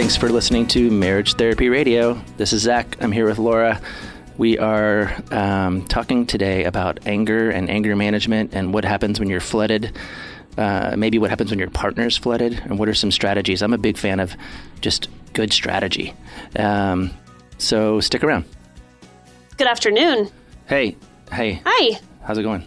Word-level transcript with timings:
Thanks 0.00 0.16
for 0.16 0.30
listening 0.30 0.66
to 0.68 0.90
Marriage 0.90 1.34
Therapy 1.34 1.68
Radio. 1.68 2.14
This 2.38 2.54
is 2.54 2.62
Zach. 2.62 2.96
I'm 3.02 3.12
here 3.12 3.26
with 3.26 3.36
Laura. 3.36 3.78
We 4.38 4.56
are 4.58 5.14
um, 5.30 5.84
talking 5.88 6.24
today 6.24 6.64
about 6.64 7.00
anger 7.04 7.50
and 7.50 7.68
anger 7.68 7.94
management 7.94 8.54
and 8.54 8.72
what 8.72 8.82
happens 8.82 9.20
when 9.20 9.28
you're 9.28 9.40
flooded. 9.40 9.94
Uh, 10.56 10.94
maybe 10.96 11.18
what 11.18 11.28
happens 11.28 11.50
when 11.50 11.58
your 11.58 11.68
partner's 11.68 12.16
flooded, 12.16 12.54
and 12.60 12.78
what 12.78 12.88
are 12.88 12.94
some 12.94 13.10
strategies. 13.10 13.60
I'm 13.60 13.74
a 13.74 13.78
big 13.78 13.98
fan 13.98 14.20
of 14.20 14.34
just 14.80 15.08
good 15.34 15.52
strategy. 15.52 16.14
Um, 16.56 17.10
so 17.58 18.00
stick 18.00 18.24
around. 18.24 18.46
Good 19.58 19.66
afternoon. 19.66 20.30
Hey, 20.66 20.96
hey, 21.30 21.60
Hi. 21.66 22.00
how's 22.22 22.38
it 22.38 22.42
going? 22.42 22.66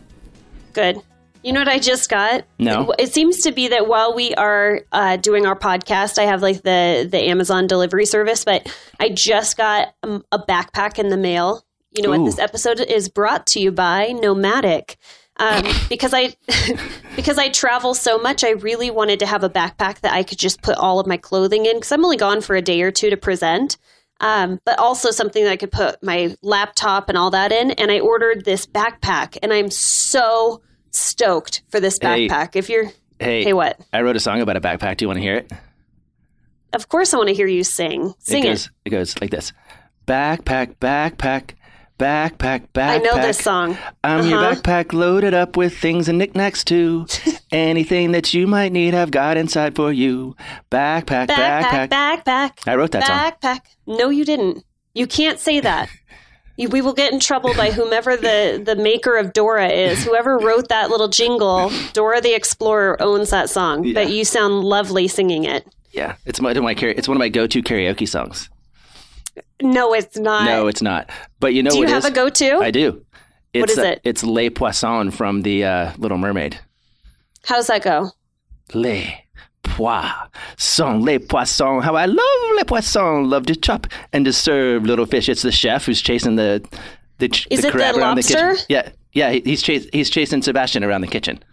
Good. 0.73 1.02
You 1.43 1.52
know 1.52 1.59
what 1.59 1.67
I 1.67 1.77
just 1.77 2.09
got? 2.09 2.45
No. 2.57 2.93
It, 2.97 3.13
seems 3.13 3.41
to 3.41 3.52
be 3.52 3.67
that 3.67 3.88
while 3.88 4.13
we 4.13 4.33
are 4.35 4.81
uh, 4.93 5.17
doing 5.17 5.45
our 5.45 5.59
podcast, 5.59 6.17
I 6.17 6.23
have 6.23 6.41
like 6.41 6.63
the 6.63 7.07
the 7.09 7.21
Amazon 7.25 7.67
delivery 7.67 8.05
service, 8.05 8.45
but 8.45 8.73
I 8.99 9.09
just 9.09 9.58
got 9.58 9.94
um, 10.03 10.23
a 10.31 10.39
backpack 10.39 10.99
in 10.99 11.09
the 11.09 11.17
mail. 11.17 11.66
You 11.91 12.03
know 12.03 12.14
Ooh. 12.14 12.19
what? 12.19 12.25
This 12.25 12.39
episode 12.39 12.80
is 12.80 13.09
brought 13.09 13.45
to 13.47 13.59
you 13.59 13.73
by 13.73 14.14
Nomatic. 14.14 14.95
Um, 15.36 15.66
because 15.89 16.14
I 16.14 16.33
because 17.17 17.38
I 17.38 17.49
travel 17.49 17.94
so 17.94 18.17
much, 18.17 18.45
I 18.45 18.52
really 18.52 18.89
wanted 18.89 19.19
to 19.19 19.25
have 19.25 19.44
a 19.44 19.49
backpack 19.49 19.99
that 19.99 20.14
I 20.14 20.23
could 20.23 20.39
just 20.39 20.61
put 20.61 20.77
all 20.77 21.02
of 21.02 21.08
my 21.08 21.17
clothing 21.17 21.66
in 21.66 21.75
because 21.75 21.91
I'm 21.91 22.05
only 22.05 22.17
gone 22.17 22.39
for 22.39 22.55
a 22.55 22.61
day 22.61 22.81
or 22.81 22.91
two 22.91 23.09
to 23.09 23.17
present. 23.17 23.77
Um, 24.21 24.61
but 24.64 24.80
also 24.80 25.11
something 25.11 25.44
that 25.44 25.52
I 25.52 25.58
could 25.58 25.71
put 25.71 26.02
my 26.02 26.38
laptop 26.41 27.09
and 27.09 27.17
all 27.17 27.31
that 27.31 27.52
in. 27.52 27.71
And 27.71 27.91
I 27.91 27.99
ordered 27.99 28.45
this 28.45 28.66
backpack, 28.66 29.38
and 29.44 29.52
I'm 29.52 29.69
so 29.69 30.61
stoked 30.94 31.61
for 31.69 31.80
this 31.80 31.97
Hey. 32.02 32.27
backpack. 32.27 32.55
If 32.55 32.69
you're, 32.69 32.91
Hey, 33.19 33.44
hey, 33.44 33.53
what? 33.53 33.80
I 33.94 34.02
wrote 34.02 34.16
a 34.16 34.19
song 34.19 34.41
about 34.41 34.55
a 34.58 34.61
backpack. 34.61 34.97
Do 34.97 35.03
you 35.05 35.09
want 35.09 35.17
to 35.17 35.22
hear 35.23 35.36
it? 35.36 35.52
Of 36.73 36.89
course, 36.89 37.13
I 37.13 37.17
want 37.17 37.30
to 37.30 37.36
hear 37.36 37.47
you 37.47 37.63
sing. 37.63 38.13
Sing 38.19 38.44
it 38.44 38.47
it. 38.47 38.49
goes, 38.49 38.69
it 38.86 38.89
goes 38.89 39.21
like 39.21 39.30
this: 39.30 39.53
backpack, 40.08 40.75
backpack, 40.77 41.52
backpack, 41.99 42.67
backpack. 42.73 42.89
I 42.89 42.97
know 42.97 43.16
this 43.21 43.38
song. 43.38 43.77
I'm 44.03 44.25
your 44.27 44.39
Uh-huh. 44.39 44.55
backpack 44.55 44.91
loaded 44.94 45.33
up 45.36 45.55
with 45.55 45.77
things 45.77 46.09
and 46.09 46.17
knickknacks 46.17 46.64
too. 46.64 47.05
Anything 47.52 48.11
that 48.14 48.33
you 48.33 48.47
might 48.47 48.71
need, 48.71 48.95
I've 48.95 49.11
got 49.11 49.38
inside 49.38 49.75
for 49.75 49.94
you. 49.94 50.36
Backpack, 50.71 51.27
backpack. 51.27 51.89
Backpack, 51.89 52.23
backpack. 52.25 52.52
I 52.67 52.75
wrote 52.75 52.91
that 52.91 53.05
song. 53.05 53.17
backpack. 53.55 53.59
No, 53.86 54.09
you 54.09 54.25
didn't. 54.25 54.64
You 54.95 55.05
can't 55.08 55.39
say 55.39 55.59
that. 55.59 55.89
You- 56.57 56.69
we 56.69 56.81
will 56.81 56.93
get 56.93 57.11
in 57.11 57.19
trouble 57.19 57.53
by 57.55 57.71
whomever 57.71 58.15
the, 58.15 58.61
the 58.63 58.75
maker 58.75 59.17
of 59.17 59.33
Dora 59.33 59.67
is. 59.69 60.03
Whoever 60.03 60.37
wrote 60.37 60.69
that 60.69 60.89
little 60.89 61.07
jingle, 61.07 61.71
Dora 61.93 62.21
the 62.21 62.33
Explorer 62.35 63.01
owns 63.01 63.29
that 63.31 63.49
song. 63.49 63.83
Yeah. 63.83 63.93
But 63.93 64.11
you 64.11 64.23
sound 64.25 64.63
lovely 64.63 65.07
singing 65.07 65.45
it. 65.45 65.65
Yeah, 65.91 66.15
it's 66.25 66.41
my, 66.41 66.53
my 66.53 66.71
it's 66.71 67.07
one 67.07 67.17
of 67.17 67.19
my 67.19 67.29
go-to 67.29 67.61
karaoke 67.61 68.07
songs. 68.07 68.49
No, 69.61 69.93
it's 69.93 70.17
not. 70.17 70.45
no, 70.45 70.67
it's 70.67 70.81
not. 70.81 71.09
But 71.39 71.53
you 71.53 71.63
know 71.63 71.71
Do 71.71 71.79
you 71.79 71.87
have 71.87 72.03
is? 72.03 72.05
a 72.05 72.11
go-to? 72.11 72.58
I 72.59 72.71
do. 72.71 73.05
It's, 73.53 73.73
is 73.73 73.77
uh, 73.77 73.83
it? 73.83 74.02
It's 74.03 74.23
Les 74.23 74.49
Poissons 74.49 75.15
from 75.15 75.43
the 75.43 75.63
uh, 75.63 75.92
Little 75.97 76.17
Mermaid. 76.17 76.59
How's 77.45 77.67
that 77.67 77.83
go? 77.83 78.09
Les 78.73 79.23
Poissons, 79.73 81.04
Les 81.04 81.20
Poissons. 81.20 81.82
How 81.84 81.95
I 81.95 82.06
love 82.06 82.56
Les 82.56 82.64
Poissons. 82.64 83.26
Love 83.28 83.45
to 83.48 83.56
chop 83.56 83.88
and 84.11 84.26
to 84.26 84.34
serve 84.34 84.84
little 84.86 85.06
fish. 85.06 85.30
It's 85.30 85.42
the 85.42 85.52
chef 85.52 85.86
who's 85.86 86.02
chasing 86.02 86.36
the 86.36 86.64
the, 87.20 87.30
ch- 87.30 87.48
Is 87.50 87.61
the 87.61 87.67
it 87.67 87.72
the 87.72 87.78
crab 87.78 87.95
around 87.95 88.16
the 88.17 88.23
kitchen. 88.23 88.56
Yeah, 88.70 88.89
yeah. 89.14 89.32
He's 89.32 89.61
chas- 89.61 89.88
he's 89.94 90.10
chasing 90.10 90.42
Sebastian 90.42 90.84
around 90.84 91.02
the 91.02 91.08
kitchen. 91.08 91.44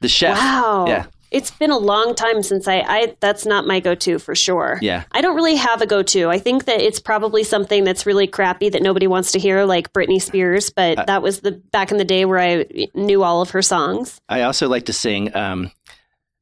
The 0.00 0.08
chef. 0.08 0.36
Wow. 0.38 0.86
Yeah. 0.88 1.06
It's 1.30 1.50
been 1.50 1.72
a 1.72 1.78
long 1.78 2.14
time 2.14 2.44
since 2.44 2.68
I, 2.68 2.76
I 2.86 3.16
that's 3.18 3.44
not 3.44 3.66
my 3.66 3.80
go-to 3.80 4.20
for 4.20 4.36
sure. 4.36 4.78
Yeah. 4.80 5.02
I 5.10 5.20
don't 5.20 5.34
really 5.34 5.56
have 5.56 5.82
a 5.82 5.86
go-to. 5.86 6.28
I 6.30 6.38
think 6.38 6.66
that 6.66 6.80
it's 6.80 7.00
probably 7.00 7.42
something 7.42 7.82
that's 7.82 8.06
really 8.06 8.28
crappy 8.28 8.68
that 8.68 8.82
nobody 8.82 9.08
wants 9.08 9.32
to 9.32 9.40
hear 9.40 9.64
like 9.64 9.92
Britney 9.92 10.22
Spears, 10.22 10.70
but 10.70 10.98
Uh, 10.98 11.04
that 11.06 11.22
was 11.22 11.40
the 11.40 11.50
back 11.72 11.90
in 11.90 11.98
the 11.98 12.04
day 12.04 12.24
where 12.24 12.38
I 12.38 12.86
knew 12.94 13.24
all 13.24 13.42
of 13.42 13.50
her 13.50 13.62
songs. 13.62 14.20
I 14.28 14.42
also 14.42 14.68
like 14.68 14.86
to 14.86 14.92
sing 14.92 15.34
um, 15.34 15.72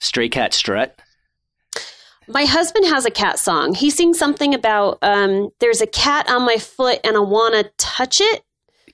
"Stray 0.00 0.28
Cat 0.28 0.52
Strut." 0.52 0.98
My 2.28 2.44
husband 2.44 2.86
has 2.86 3.04
a 3.04 3.10
cat 3.10 3.38
song. 3.38 3.74
He 3.74 3.90
sings 3.90 4.18
something 4.18 4.54
about 4.54 4.98
um, 5.02 5.50
there's 5.60 5.80
a 5.80 5.86
cat 5.86 6.28
on 6.30 6.42
my 6.42 6.56
foot 6.56 7.00
and 7.04 7.16
I 7.16 7.20
want 7.20 7.54
to 7.54 7.70
touch 7.78 8.20
it. 8.20 8.42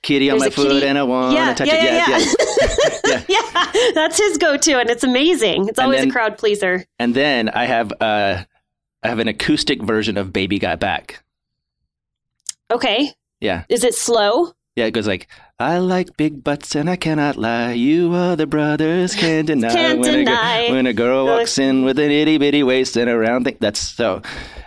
Kitty 0.01 0.29
on 0.29 0.39
my 0.39 0.49
foot, 0.49 0.69
kitty- 0.69 0.85
and 0.87 0.97
I 0.97 1.03
want 1.03 1.31
to 1.33 1.35
Yeah, 1.37 1.53
touch 1.53 1.67
yeah, 1.67 1.75
it. 1.75 1.83
yeah, 3.05 3.17
yeah, 3.17 3.23
yeah. 3.27 3.71
yeah, 3.73 3.91
that's 3.93 4.17
his 4.17 4.37
go-to 4.37 4.79
and 4.79 4.89
it's 4.89 5.03
amazing. 5.03 5.67
It's 5.67 5.77
always 5.79 5.99
then- 5.99 6.09
a 6.09 6.11
crowd 6.11 6.37
pleaser. 6.37 6.85
And 6.99 7.13
then 7.13 7.49
I 7.49 7.65
have 7.65 7.91
uh, 7.99 8.43
I 9.03 9.07
have 9.07 9.19
an 9.19 9.27
acoustic 9.27 9.81
version 9.81 10.17
of 10.17 10.31
"Baby 10.31 10.57
Got 10.57 10.79
Back." 10.79 11.21
Okay. 12.71 13.11
Yeah, 13.41 13.63
Is 13.69 13.83
it 13.83 13.93
slow? 13.95 14.53
yeah. 14.75 14.85
It 14.85 14.91
goes 14.91 15.07
like, 15.07 15.27
"I 15.59 15.77
like 15.79 16.15
big 16.17 16.43
butts, 16.43 16.75
and 16.75 16.89
I 16.89 16.95
cannot 16.95 17.35
lie. 17.35 17.73
You 17.73 18.13
other 18.13 18.45
brothers 18.45 19.13
can't 19.15 19.45
deny 19.51 19.69
Can't 19.73 19.99
when, 19.99 20.13
deny. 20.13 20.57
A, 20.59 20.67
girl, 20.67 20.75
when 20.75 20.85
a 20.87 20.93
girl 20.93 21.25
walks 21.25 21.57
in 21.57 21.83
with 21.83 21.99
an 21.99 22.11
itty 22.11 22.37
bitty 22.37 22.63
waist 22.63 22.95
and 22.97 23.09
a 23.09 23.17
round 23.17 23.45
thing." 23.45 23.57
That's 23.59 23.79
so. 23.79 24.21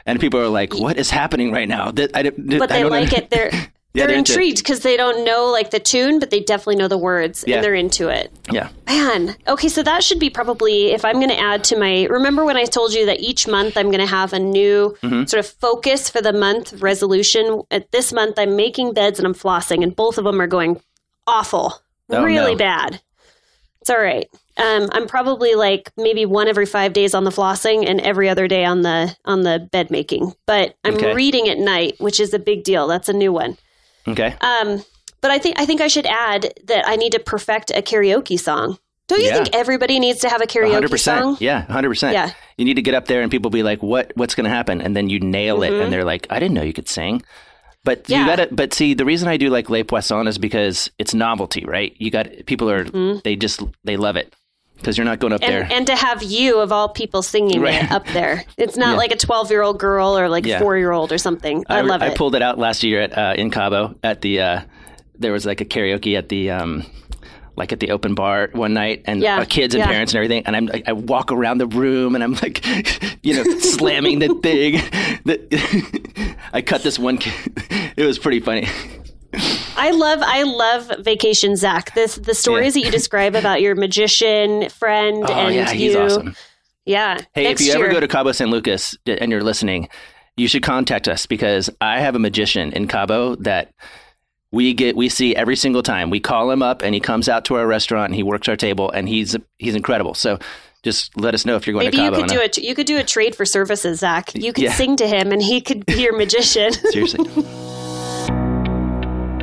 And 0.07 0.21
people 0.21 0.41
are 0.41 0.49
like, 0.49 0.75
"What 0.79 0.99
is 0.99 1.11
happening 1.11 1.51
right 1.53 1.69
now?" 1.69 1.91
That 1.93 2.11
I, 2.15 2.23
don't- 2.25 2.59
but 2.59 2.71
I 2.71 2.77
they 2.77 2.83
don't 2.83 2.91
like 2.91 3.13
know. 3.13 3.19
it. 3.19 3.31
They're 3.31 3.51
Yeah, 3.95 4.07
they're, 4.07 4.09
they're 4.09 4.19
intrigued 4.19 4.59
because 4.59 4.81
they 4.81 4.97
don't 4.97 5.25
know 5.25 5.47
like 5.51 5.71
the 5.71 5.79
tune, 5.79 6.19
but 6.19 6.31
they 6.31 6.41
definitely 6.41 6.77
know 6.77 6.89
the 6.89 6.97
words 6.97 7.45
Yeah. 7.47 7.57
and 7.57 7.65
they're 7.65 7.75
into 7.75 8.09
it. 8.09 8.33
Yeah, 8.51 8.71
Man, 8.87 9.37
okay, 9.47 9.69
so 9.69 9.83
that 9.83 10.03
should 10.03 10.19
be 10.19 10.31
probably 10.31 10.93
if 10.93 11.05
I'm 11.05 11.17
going 11.17 11.29
to 11.29 11.39
add 11.39 11.63
to 11.65 11.77
my. 11.79 12.05
Remember 12.05 12.45
when 12.45 12.57
I 12.57 12.65
told 12.65 12.95
you 12.95 13.05
that 13.07 13.21
each 13.21 13.47
month 13.47 13.77
I'm 13.77 13.89
going 13.91 14.01
to 14.01 14.07
have 14.07 14.33
a 14.33 14.39
new 14.39 14.97
Mm-hmm. 15.03 15.25
sort 15.27 15.41
of 15.45 15.47
focus 15.47 16.09
for 16.09 16.23
the 16.23 16.33
month 16.33 16.73
resolution. 16.81 17.63
At 17.71 17.91
this 17.93 18.13
month, 18.13 18.39
I'm 18.39 18.57
making 18.57 18.95
beds 18.95 19.19
and 19.19 19.27
I'm 19.27 19.35
flossing, 19.35 19.83
and 19.83 19.95
both 19.95 20.17
of 20.17 20.25
them 20.25 20.41
are 20.41 20.47
going 20.47 20.81
awful, 21.27 21.75
Oh, 22.11 22.25
really 22.25 22.53
no. 22.55 22.59
bad. 22.59 23.01
It's 23.83 23.91
all 23.91 24.01
right. 24.01 24.29
Um, 24.57 24.89
I'm 24.93 25.07
probably 25.07 25.55
like 25.55 25.91
maybe 25.97 26.25
one 26.27 26.47
every 26.49 26.67
five 26.67 26.93
days 26.93 27.15
on 27.15 27.25
the 27.25 27.31
flossing 27.31 27.87
and 27.89 28.01
every 28.01 28.29
other 28.29 28.47
day 28.49 28.65
on 28.65 28.83
the 28.83 29.15
on 29.25 29.43
the 29.43 29.69
bed 29.73 29.91
making. 29.91 30.35
But 30.47 30.77
I'm 30.85 30.95
Okay. 30.95 31.15
reading 31.15 31.49
at 31.49 31.59
night, 31.59 31.97
which 31.99 32.21
is 32.21 32.33
a 32.35 32.39
big 32.39 32.63
deal. 32.65 32.87
That's 32.87 33.09
a 33.09 33.13
new 33.13 33.33
one. 33.33 33.57
Okay. 34.09 34.35
Um, 34.41 34.85
but 35.21 35.31
I 35.31 35.39
think 35.39 35.59
I 35.61 35.67
think 35.67 35.81
I 35.81 35.89
should 35.89 36.07
add 36.07 36.53
that 36.65 36.87
I 36.87 36.97
need 36.97 37.13
to 37.13 37.19
perfect 37.21 37.71
a 37.71 37.83
karaoke 37.83 38.39
song. 38.39 38.79
Don't 39.09 39.21
you 39.21 39.27
Yeah. 39.27 39.35
think 39.43 39.55
everybody 39.55 39.99
needs 39.99 40.21
to 40.21 40.29
have 40.29 40.41
a 40.41 40.47
karaoke 40.47 40.73
hundred 40.73 40.99
song? 40.99 41.37
Yeah, 41.41 41.63
hundred 41.67 41.91
percent. 41.91 42.15
Yeah. 42.15 42.31
You 42.57 42.65
need 42.65 42.75
to 42.75 42.83
get 42.83 42.95
up 42.95 43.07
there 43.07 43.23
and 43.23 43.31
people 43.31 43.51
be 43.51 43.63
like, 43.63 43.83
"What? 43.83 44.13
What's 44.15 44.35
going 44.35 44.45
to 44.45 44.51
happen?" 44.51 44.81
And 44.81 44.97
then 44.97 45.09
you 45.11 45.21
nail 45.21 45.63
it, 45.63 45.73
and 45.73 45.93
they're 45.93 46.05
like, 46.05 46.27
"I 46.31 46.39
didn't 46.39 46.55
know 46.55 46.63
you 46.63 46.73
could 46.73 46.89
sing." 46.89 47.23
But 47.85 48.09
you 48.09 48.17
Mm-hmm. 48.17 48.27
Got 48.27 48.37
to. 48.37 48.49
But 48.53 48.73
see, 48.75 48.95
the 48.95 49.05
reason 49.05 49.29
I 49.29 49.37
do 49.37 49.51
like 49.51 49.69
Les 49.69 49.83
Poissons 49.83 50.29
is 50.29 50.39
because 50.39 50.89
it's 50.99 51.15
novelty, 51.15 51.65
right? 51.65 51.95
You 51.99 52.11
got 52.11 52.29
people 52.47 52.71
are 52.71 52.85
they 53.25 53.35
just 53.37 53.61
they 53.85 53.97
love 53.97 54.17
it 54.17 54.33
because 54.83 54.99
you're 54.99 55.05
not 55.05 55.21
going 55.21 55.33
up 55.33 55.41
there. 55.41 55.63
Mm-hmm. 55.63 55.71
And, 55.71 55.73
and 55.73 55.87
to 55.87 55.97
have 55.97 56.23
you 56.23 56.59
of 56.59 56.73
all 56.73 56.89
people 56.89 57.23
singing 57.23 57.61
Right. 57.63 57.85
it 57.85 57.91
up 57.93 58.07
there, 58.09 58.45
it's 58.59 58.77
not 58.77 58.91
Yeah. 58.93 58.97
like 58.97 59.13
a 59.13 59.17
twelve-year-old 59.17 59.79
girl 59.79 60.19
or 60.19 60.29
like 60.29 60.45
Yeah. 60.45 60.57
a 60.57 60.61
four-year-old 60.61 61.13
or 61.13 61.19
something. 61.19 61.65
I, 61.69 61.81
love 61.83 62.03
I 62.03 62.09
it. 62.09 62.13
I 62.13 62.17
pulled 62.17 62.35
it 62.35 62.43
out 62.43 62.59
last 62.59 62.83
year 62.83 63.01
at 63.03 63.17
uh, 63.17 63.35
in 63.37 63.51
Cabo 63.51 63.95
at 64.03 64.21
the. 64.21 64.41
Uh, 64.41 64.61
there 65.19 65.33
was 65.33 65.47
like 65.47 65.61
a 65.61 65.65
karaoke 65.65 66.19
at 66.19 66.29
the. 66.29 66.51
Um, 66.51 66.85
like 67.55 67.71
at 67.71 67.81
the 67.81 67.91
open 67.91 68.15
bar 68.15 68.49
one 68.55 68.73
night, 68.73 69.03
and 69.05 69.21
Yeah, 69.21 69.45
kids 69.45 69.75
and 69.75 69.85
parents 69.85 70.15
and 70.15 70.17
everything, 70.17 70.47
and 70.47 70.57
I'm 70.57 70.65
like, 70.65 70.89
I 70.89 70.95
walk 70.95 71.31
around 71.31 71.59
the 71.59 71.67
room, 71.67 72.15
and 72.15 72.25
I'm 72.25 72.33
like, 72.33 72.65
you 73.23 73.35
know, 73.35 73.45
slamming 73.59 74.21
the 74.21 74.29
thing. 74.43 74.81
I 76.55 76.63
cut 76.63 76.83
this 76.83 76.99
one 76.99 77.19
kid. 77.19 77.35
It 77.95 78.07
was 78.07 78.19
pretty 78.19 78.41
funny. 78.41 78.69
I 79.77 79.91
love 79.91 80.21
I 80.23 80.43
love 80.43 80.93
Vacation 81.01 81.57
Zach. 81.57 81.95
This 81.95 82.17
the 82.17 82.35
stories 82.35 82.75
that 82.75 82.81
you 82.81 82.91
describe 82.91 83.35
about 83.35 83.61
your 83.63 83.75
magician 83.75 84.69
friend 84.69 85.25
Oh 85.29 85.33
and 85.33 85.55
yeah, 85.55 85.71
you. 85.73 85.79
he's 85.79 85.97
awesome. 85.97 86.37
Yeah. 86.85 87.19
Hey, 87.35 87.47
if 87.47 87.61
you 87.61 87.73
ever 87.73 87.89
go 87.89 88.01
to 88.01 88.09
Cabo 88.09 88.33
San 88.33 88.51
Lucas 88.51 88.97
uh, 89.09 89.13
and 89.13 89.31
you're 89.31 89.43
listening, 89.43 89.89
you 90.37 90.49
should 90.49 90.63
contact 90.63 91.09
us 91.09 91.27
because 91.27 91.71
I 91.81 92.01
have 92.01 92.15
a 92.15 92.19
magician 92.19 92.73
in 92.73 92.89
Cabo 92.89 93.37
that 93.37 93.73
we 94.51 94.75
get 94.75 94.97
we 94.97 95.09
see 95.09 95.35
every 95.35 95.57
single 95.57 95.83
time. 95.83 96.11
We 96.11 96.21
call 96.21 96.51
him 96.51 96.63
up 96.63 96.83
and 96.83 96.95
he 96.95 97.01
comes 97.01 97.29
out 97.29 97.45
to 97.47 97.55
our 97.55 97.67
restaurant 97.67 98.07
and 98.07 98.15
he 98.15 98.23
works 98.23 98.49
our 98.49 98.57
table 98.57 98.91
and 98.91 99.09
he's 99.09 99.37
he's 99.59 99.75
incredible. 99.75 100.15
So 100.15 100.39
just 100.83 101.17
let 101.19 101.33
us 101.35 101.47
know 101.47 101.55
if 101.57 101.67
you're 101.67 101.73
going 101.75 101.87
Maybe 101.87 101.97
to 101.99 102.05
you 102.05 102.11
could 102.11 102.27
do 102.29 102.41
it. 102.41 102.59
You 102.59 102.75
could 102.75 102.87
do 102.89 102.99
a 102.99 103.05
trade 103.05 103.35
for 103.37 103.45
services, 103.47 104.01
Zach. 104.01 104.35
You 104.35 104.53
could 104.53 104.65
Yeah. 104.65 104.73
sing 104.73 104.97
to 104.97 105.07
him, 105.07 105.31
and 105.31 105.41
he 105.41 105.61
could 105.61 105.87
be 105.87 106.03
your 106.03 106.17
magician. 106.17 106.73
Seriously. 106.91 107.25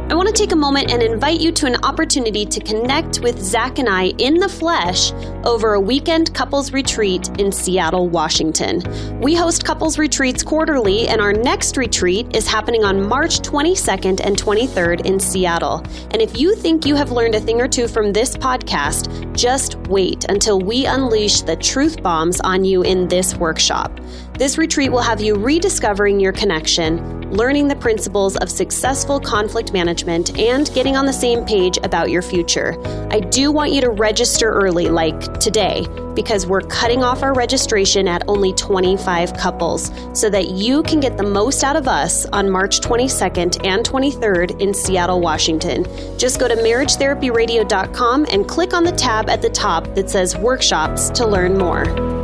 I 0.09 0.15
want 0.15 0.27
to 0.27 0.33
take 0.33 0.53
a 0.53 0.55
moment 0.55 0.89
and 0.89 1.03
invite 1.03 1.39
you 1.39 1.51
to 1.51 1.67
an 1.67 1.75
opportunity 1.83 2.43
to 2.43 2.59
connect 2.59 3.19
with 3.19 3.39
Zach 3.39 3.77
and 3.77 3.87
I 3.87 4.05
in 4.17 4.39
the 4.39 4.49
flesh 4.49 5.11
over 5.43 5.75
a 5.75 5.79
weekend 5.79 6.33
couples 6.33 6.73
retreat 6.73 7.29
in 7.37 7.51
Seattle, 7.51 8.09
Washington. 8.09 8.81
We 9.21 9.35
host 9.35 9.65
couples 9.65 9.99
retreats 9.99 10.41
quarterly, 10.41 11.07
and 11.07 11.21
our 11.21 11.31
next 11.31 11.77
retreat 11.77 12.35
is 12.35 12.47
happening 12.47 12.83
on 12.83 13.07
March 13.07 13.41
22nd 13.41 14.19
and 14.25 14.35
23rd 14.35 15.05
in 15.05 15.19
Seattle. 15.19 15.83
And 16.09 16.23
if 16.23 16.39
you 16.39 16.55
think 16.55 16.87
you 16.87 16.95
have 16.95 17.11
learned 17.11 17.35
a 17.35 17.39
thing 17.39 17.61
or 17.61 17.67
two 17.67 17.87
from 17.87 18.11
this 18.11 18.35
podcast, 18.35 19.35
just 19.37 19.75
wait 19.89 20.25
until 20.27 20.59
we 20.59 20.87
unleash 20.87 21.41
the 21.41 21.55
truth 21.55 22.01
bombs 22.01 22.41
on 22.41 22.65
you 22.65 22.81
in 22.81 23.07
this 23.09 23.35
workshop. 23.35 23.99
This 24.39 24.57
retreat 24.57 24.89
will 24.89 25.01
have 25.01 25.19
you 25.19 25.35
rediscovering 25.35 26.17
your 26.17 26.31
connection, 26.31 27.29
learning 27.29 27.67
the 27.67 27.75
principles 27.75 28.37
of 28.37 28.49
successful 28.49 29.19
conflict 29.19 29.73
management, 29.73 30.39
and 30.39 30.73
getting 30.73 30.95
on 30.95 31.05
the 31.05 31.11
same 31.11 31.43
page 31.43 31.77
about 31.83 32.09
your 32.09 32.21
future. 32.21 32.81
I 33.11 33.19
do 33.19 33.51
want 33.51 33.73
you 33.73 33.81
to 33.81 33.89
register 33.89 34.49
early, 34.49 34.87
like 34.87 35.41
today, 35.41 35.85
because 36.15 36.47
we're 36.47 36.61
cutting 36.61 37.03
off 37.03 37.21
our 37.21 37.33
registration 37.33 38.07
at 38.07 38.23
only 38.29 38.53
25 38.53 39.33
couples 39.33 39.91
so 40.13 40.29
that 40.29 40.51
you 40.51 40.83
can 40.83 41.01
get 41.01 41.17
the 41.17 41.23
most 41.23 41.61
out 41.61 41.75
of 41.75 41.89
us 41.89 42.25
on 42.27 42.49
March 42.49 42.79
22nd 42.79 43.65
and 43.65 43.85
23rd 43.85 44.61
in 44.61 44.73
Seattle, 44.73 45.19
Washington. 45.19 45.85
Just 46.17 46.39
go 46.39 46.47
to 46.47 46.55
marriagetherapyradio.com 46.55 48.27
and 48.31 48.47
click 48.47 48.73
on 48.73 48.85
the 48.85 48.93
tab 48.93 49.29
at 49.29 49.41
the 49.41 49.49
top 49.49 49.83
that 49.95 50.09
says 50.09 50.37
workshops 50.37 51.09
to 51.09 51.27
learn 51.27 51.57
more. 51.57 52.18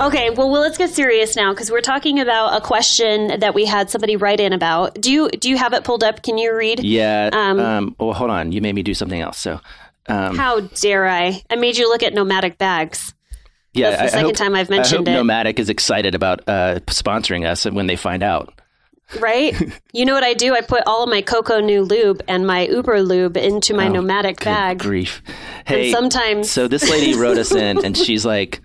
Okay, 0.00 0.30
well, 0.30 0.50
well 0.50 0.62
let's 0.62 0.78
get 0.78 0.90
serious 0.90 1.36
now 1.36 1.52
because 1.52 1.70
we're 1.70 1.80
talking 1.80 2.18
about 2.18 2.56
a 2.60 2.60
question 2.64 3.38
that 3.40 3.54
we 3.54 3.64
had 3.66 3.88
somebody 3.88 4.16
write 4.16 4.40
in 4.40 4.52
about. 4.52 4.94
Do 5.00 5.12
you 5.12 5.28
do 5.30 5.48
you 5.48 5.56
have 5.56 5.74
it 5.74 5.84
pulled 5.84 6.02
up? 6.02 6.22
Can 6.22 6.38
you 6.38 6.56
read? 6.56 6.80
Yeah. 6.82 7.30
Um, 7.32 7.60
Um, 7.60 7.96
well, 8.00 8.12
hold 8.12 8.30
on. 8.30 8.50
You 8.52 8.60
made 8.62 8.74
me 8.74 8.82
do 8.82 8.94
something 8.94 9.20
else. 9.20 9.38
So, 9.38 9.60
um, 10.08 10.36
How 10.36 10.60
dare 10.60 11.06
I? 11.06 11.40
I 11.50 11.56
made 11.56 11.76
you 11.76 11.88
look 11.88 12.02
at 12.02 12.14
Nomatic 12.14 12.58
bags. 12.58 13.14
yeah. 13.74 13.90
That's 13.90 13.96
the 13.98 14.02
I- 14.02 14.06
I 14.06 14.08
second 14.10 14.24
hope- 14.26 14.36
time 14.36 14.54
I've 14.56 14.70
mentioned 14.70 15.08
I 15.08 15.12
it. 15.12 15.14
Nomatic 15.14 15.58
is 15.60 15.68
excited 15.68 16.14
about 16.16 16.40
uh, 16.48 16.80
sponsoring 16.86 17.46
us 17.46 17.64
when 17.64 17.86
they 17.86 17.96
find 17.96 18.22
out. 18.24 18.52
Right? 19.20 19.54
you 19.92 20.04
know 20.04 20.14
what 20.14 20.24
I 20.24 20.34
do? 20.34 20.54
I 20.54 20.62
put 20.62 20.82
all 20.86 21.04
of 21.04 21.10
my 21.10 21.22
Coconu 21.22 21.88
lube 21.88 22.22
and 22.26 22.44
my 22.46 22.66
Uber 22.66 23.02
lube 23.02 23.36
into 23.36 23.72
my 23.74 23.86
Oh, 23.88 23.92
Nomatic 23.92 24.42
bag. 24.42 24.78
grief. 24.80 25.22
Hey, 25.64 25.92
sometimes- 25.92 26.50
So 26.50 26.66
this 26.66 26.90
lady 26.90 27.14
wrote 27.14 27.38
us 27.38 27.52
in, 27.54 27.84
and 27.84 27.96
she's 28.04 28.24
like 28.26 28.60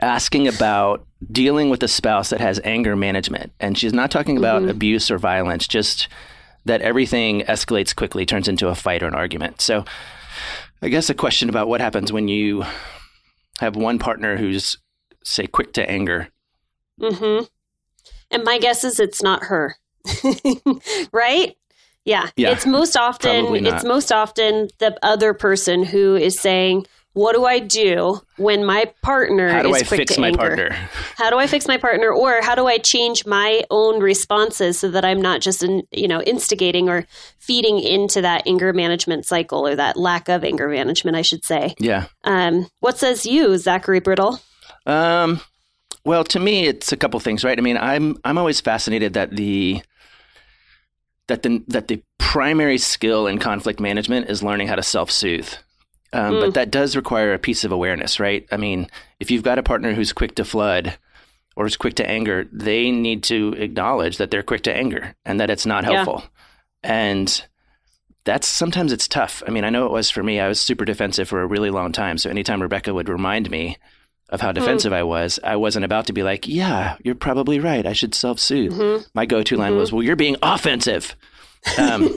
asking 0.00 0.48
about 0.48 1.06
dealing 1.32 1.70
with 1.70 1.82
a 1.82 1.88
spouse 1.88 2.30
that 2.30 2.40
has 2.40 2.60
anger 2.64 2.96
management, 2.96 3.52
and 3.60 3.76
she's 3.76 3.92
not 3.92 4.10
talking 4.10 4.36
about 4.38 4.62
Mm-hmm. 4.62 4.70
abuse 4.70 5.10
or 5.10 5.18
violence, 5.18 5.66
just 5.66 6.08
that 6.64 6.82
everything 6.82 7.40
escalates 7.42 7.94
quickly, 7.94 8.26
turns 8.26 8.48
into 8.48 8.68
a 8.68 8.74
fight 8.74 9.02
or 9.02 9.06
an 9.06 9.14
argument. 9.14 9.60
So, 9.60 9.84
I 10.82 10.88
guess 10.88 11.10
a 11.10 11.14
question 11.14 11.48
about 11.48 11.68
what 11.68 11.80
happens 11.80 12.12
when 12.12 12.28
you 12.28 12.64
have 13.60 13.74
one 13.74 13.98
partner 13.98 14.36
who's 14.36 14.78
say 15.24 15.46
quick 15.46 15.72
to 15.74 15.90
anger. 15.90 16.28
Mm-hmm. 17.00 17.44
And 18.30 18.44
my 18.44 18.58
guess 18.58 18.84
is 18.84 19.00
it's 19.00 19.22
not 19.22 19.44
her. 19.44 19.76
right? 21.12 21.56
Yeah. 22.04 22.30
Yeah, 22.36 22.52
It's 22.52 22.64
most 22.66 22.96
often 22.96 23.66
it's 23.66 23.84
most 23.84 24.12
often 24.12 24.68
the 24.78 24.96
other 25.02 25.34
person 25.34 25.82
who 25.82 26.16
is 26.16 26.38
saying, 26.38 26.86
"What 27.18 27.34
do 27.34 27.44
I 27.44 27.58
do 27.58 28.20
when 28.36 28.64
my 28.64 28.92
partner 29.02 29.48
How 29.50 29.62
do 29.62 29.74
is 29.74 29.82
I 29.82 29.84
quick 29.86 29.98
fix 30.02 30.14
to 30.14 30.20
my 30.20 30.28
anger? 30.28 30.38
partner? 30.38 30.70
How 31.16 31.30
do 31.30 31.36
I 31.38 31.48
fix 31.48 31.66
my 31.66 31.76
partner 31.76 32.12
or 32.12 32.40
how 32.42 32.54
do 32.54 32.66
I 32.66 32.78
change 32.78 33.26
my 33.26 33.64
own 33.70 34.00
responses 34.00 34.78
so 34.78 34.88
that 34.90 35.04
I'm 35.04 35.20
not 35.20 35.40
just 35.40 35.64
in, 35.64 35.82
you 35.90 36.06
know, 36.06 36.22
instigating 36.22 36.88
or 36.88 37.06
feeding 37.38 37.80
into 37.80 38.22
that 38.22 38.46
anger 38.46 38.72
management 38.72 39.26
cycle 39.26 39.66
or 39.66 39.74
that 39.74 39.96
lack 39.96 40.28
of 40.28 40.44
anger 40.44 40.68
management, 40.68 41.16
I 41.16 41.22
should 41.22 41.44
say. 41.44 41.74
Yeah. 41.80 42.06
Um, 42.22 42.68
what 42.78 42.98
says 42.98 43.26
you, 43.26 43.58
Zachary 43.58 43.98
Brittle? 44.00 44.38
Um, 44.86 45.40
well, 46.04 46.22
to 46.24 46.38
me, 46.38 46.66
it's 46.66 46.92
a 46.92 46.96
couple 46.96 47.18
things, 47.20 47.42
right? 47.42 47.58
I 47.58 47.62
mean, 47.62 47.76
I'm 47.76 48.16
I'm 48.24 48.38
always 48.38 48.60
fascinated 48.60 49.14
that 49.14 49.34
the 49.34 49.82
that 51.26 51.42
the 51.42 51.64
that 51.66 51.88
the 51.88 52.00
primary 52.18 52.78
skill 52.78 53.26
in 53.26 53.38
conflict 53.38 53.80
management 53.80 54.30
is 54.30 54.42
learning 54.42 54.68
how 54.68 54.76
to 54.76 54.82
self 54.82 55.10
soothe. 55.10 55.52
Um, 56.12 56.34
Mm. 56.34 56.40
But 56.40 56.54
that 56.54 56.70
does 56.70 56.96
require 56.96 57.34
a 57.34 57.38
piece 57.38 57.64
of 57.64 57.72
awareness, 57.72 58.18
right? 58.18 58.46
I 58.50 58.56
mean, 58.56 58.88
if 59.20 59.30
you've 59.30 59.42
got 59.42 59.58
a 59.58 59.62
partner 59.62 59.92
who's 59.92 60.12
quick 60.12 60.34
to 60.36 60.44
flood 60.44 60.96
or 61.56 61.66
is 61.66 61.76
quick 61.76 61.94
to 61.96 62.08
anger, 62.08 62.46
they 62.52 62.90
need 62.90 63.22
to 63.24 63.52
acknowledge 63.58 64.16
that 64.16 64.30
they're 64.30 64.42
quick 64.42 64.62
to 64.62 64.74
anger 64.74 65.14
and 65.26 65.38
that 65.40 65.50
it's 65.50 65.66
not 65.66 65.84
Yeah. 65.84 65.92
helpful. 66.04 66.24
And 66.82 67.44
that's 68.24 68.46
sometimes 68.48 68.92
it's 68.92 69.08
tough. 69.08 69.42
I 69.46 69.50
mean, 69.50 69.64
I 69.64 69.70
know 69.70 69.84
it 69.86 69.92
was 69.92 70.10
for 70.10 70.22
me. 70.22 70.38
I 70.40 70.48
was 70.48 70.60
super 70.60 70.84
defensive 70.84 71.28
for 71.28 71.42
a 71.42 71.46
really 71.46 71.70
long 71.70 71.92
time. 71.92 72.16
So 72.18 72.30
anytime 72.30 72.62
Rebecca 72.62 72.94
would 72.94 73.08
remind 73.08 73.50
me 73.50 73.76
of 74.30 74.40
how 74.42 74.52
defensive 74.52 74.92
I 74.92 75.02
was, 75.02 75.38
I 75.42 75.56
wasn't 75.56 75.86
about 75.86 76.06
to 76.06 76.12
be 76.12 76.22
like, 76.22 76.46
"Yeah, 76.46 76.96
you're 77.02 77.14
probably 77.14 77.58
right. 77.60 77.86
I 77.86 77.94
should 77.94 78.14
self-soothe." 78.14 78.72
Mhm. 78.74 79.06
My 79.14 79.24
go-to 79.26 79.56
line 79.56 79.76
was, 79.76 79.90
"Well, 79.92 80.02
you're 80.02 80.16
being 80.16 80.36
offensive." 80.42 81.16
Um, 81.78 82.14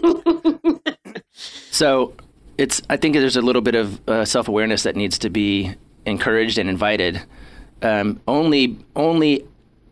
so 1.71 2.13
it's. 2.62 2.81
I 2.90 2.98
think 2.98 3.16
there's 3.16 3.36
a 3.38 3.42
little 3.42 3.62
bit 3.62 3.75
of 3.75 4.00
uh, 4.08 4.25
self-awareness 4.25 4.84
that 4.84 4.96
needs 4.96 5.18
to 5.19 5.30
be 5.30 5.74
encouraged 6.06 6.58
and 6.58 6.69
invited. 6.69 7.22
Um, 7.81 8.22
only, 8.28 8.78
only 8.96 9.48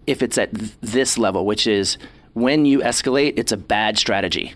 if 0.06 0.22
it's 0.22 0.38
at 0.38 0.54
th- 0.54 0.72
this 0.82 1.18
level, 1.18 1.46
which 1.46 1.66
is 1.66 1.98
when 2.34 2.66
you 2.66 2.80
escalate, 2.80 3.34
it's 3.38 3.52
a 3.52 3.58
bad 3.58 3.98
strategy. 3.98 4.54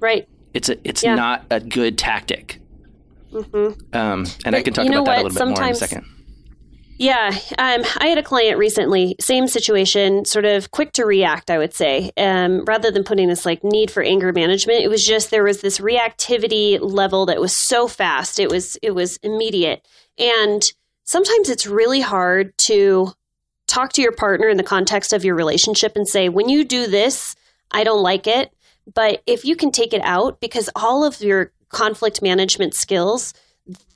Right. 0.00 0.26
It's 0.54 0.68
a, 0.68 0.76
it's 0.88 1.02
Yeah. 1.02 1.14
not 1.14 1.44
a 1.50 1.60
good 1.60 1.98
tactic. 1.98 2.60
Mm-hmm. 3.32 3.94
Um, 3.96 4.26
and 4.44 4.56
I 4.56 4.62
can 4.62 4.72
talk 4.72 4.86
about 4.86 5.04
that 5.04 5.18
a 5.18 5.22
little 5.22 5.38
bit 5.38 5.48
more 5.58 5.64
in 5.64 5.72
a 5.72 5.74
second. 5.74 6.06
Yeah, 6.96 7.36
um, 7.58 7.82
I 7.98 8.06
had 8.06 8.18
a 8.18 8.22
client 8.22 8.56
recently, 8.56 9.16
same 9.20 9.48
situation, 9.48 10.24
sort 10.24 10.44
of 10.44 10.70
quick 10.70 10.92
to 10.92 11.04
react, 11.04 11.50
I 11.50 11.58
would 11.58 11.74
say. 11.74 12.12
Um, 12.16 12.64
rather 12.66 12.90
than 12.92 13.02
putting 13.02 13.28
this 13.28 13.44
like 13.44 13.64
need 13.64 13.90
for 13.90 14.02
anger 14.02 14.32
management, 14.32 14.84
it 14.84 14.88
was 14.88 15.04
just 15.04 15.30
there 15.30 15.42
was 15.42 15.60
this 15.60 15.80
reactivity 15.80 16.78
level 16.80 17.26
that 17.26 17.40
was 17.40 17.54
so 17.54 17.88
fast. 17.88 18.38
It 18.38 18.48
was 18.48 18.76
it 18.80 18.92
was 18.92 19.16
immediate, 19.18 19.84
and 20.18 20.62
sometimes 21.02 21.48
it's 21.48 21.66
really 21.66 22.00
hard 22.00 22.56
to 22.58 23.12
talk 23.66 23.92
to 23.94 24.02
your 24.02 24.12
partner 24.12 24.48
in 24.48 24.56
the 24.56 24.62
context 24.62 25.12
of 25.12 25.24
your 25.24 25.34
relationship 25.34 25.96
and 25.96 26.06
say, 26.06 26.28
when 26.28 26.48
you 26.48 26.64
do 26.64 26.86
this, 26.86 27.34
I 27.72 27.82
don't 27.82 28.02
like 28.02 28.26
it. 28.26 28.52
But 28.92 29.22
if 29.26 29.44
you 29.44 29.56
can 29.56 29.72
take 29.72 29.94
it 29.94 30.02
out, 30.04 30.40
because 30.40 30.70
all 30.76 31.04
of 31.04 31.20
your 31.20 31.50
conflict 31.70 32.22
management 32.22 32.74
skills 32.74 33.34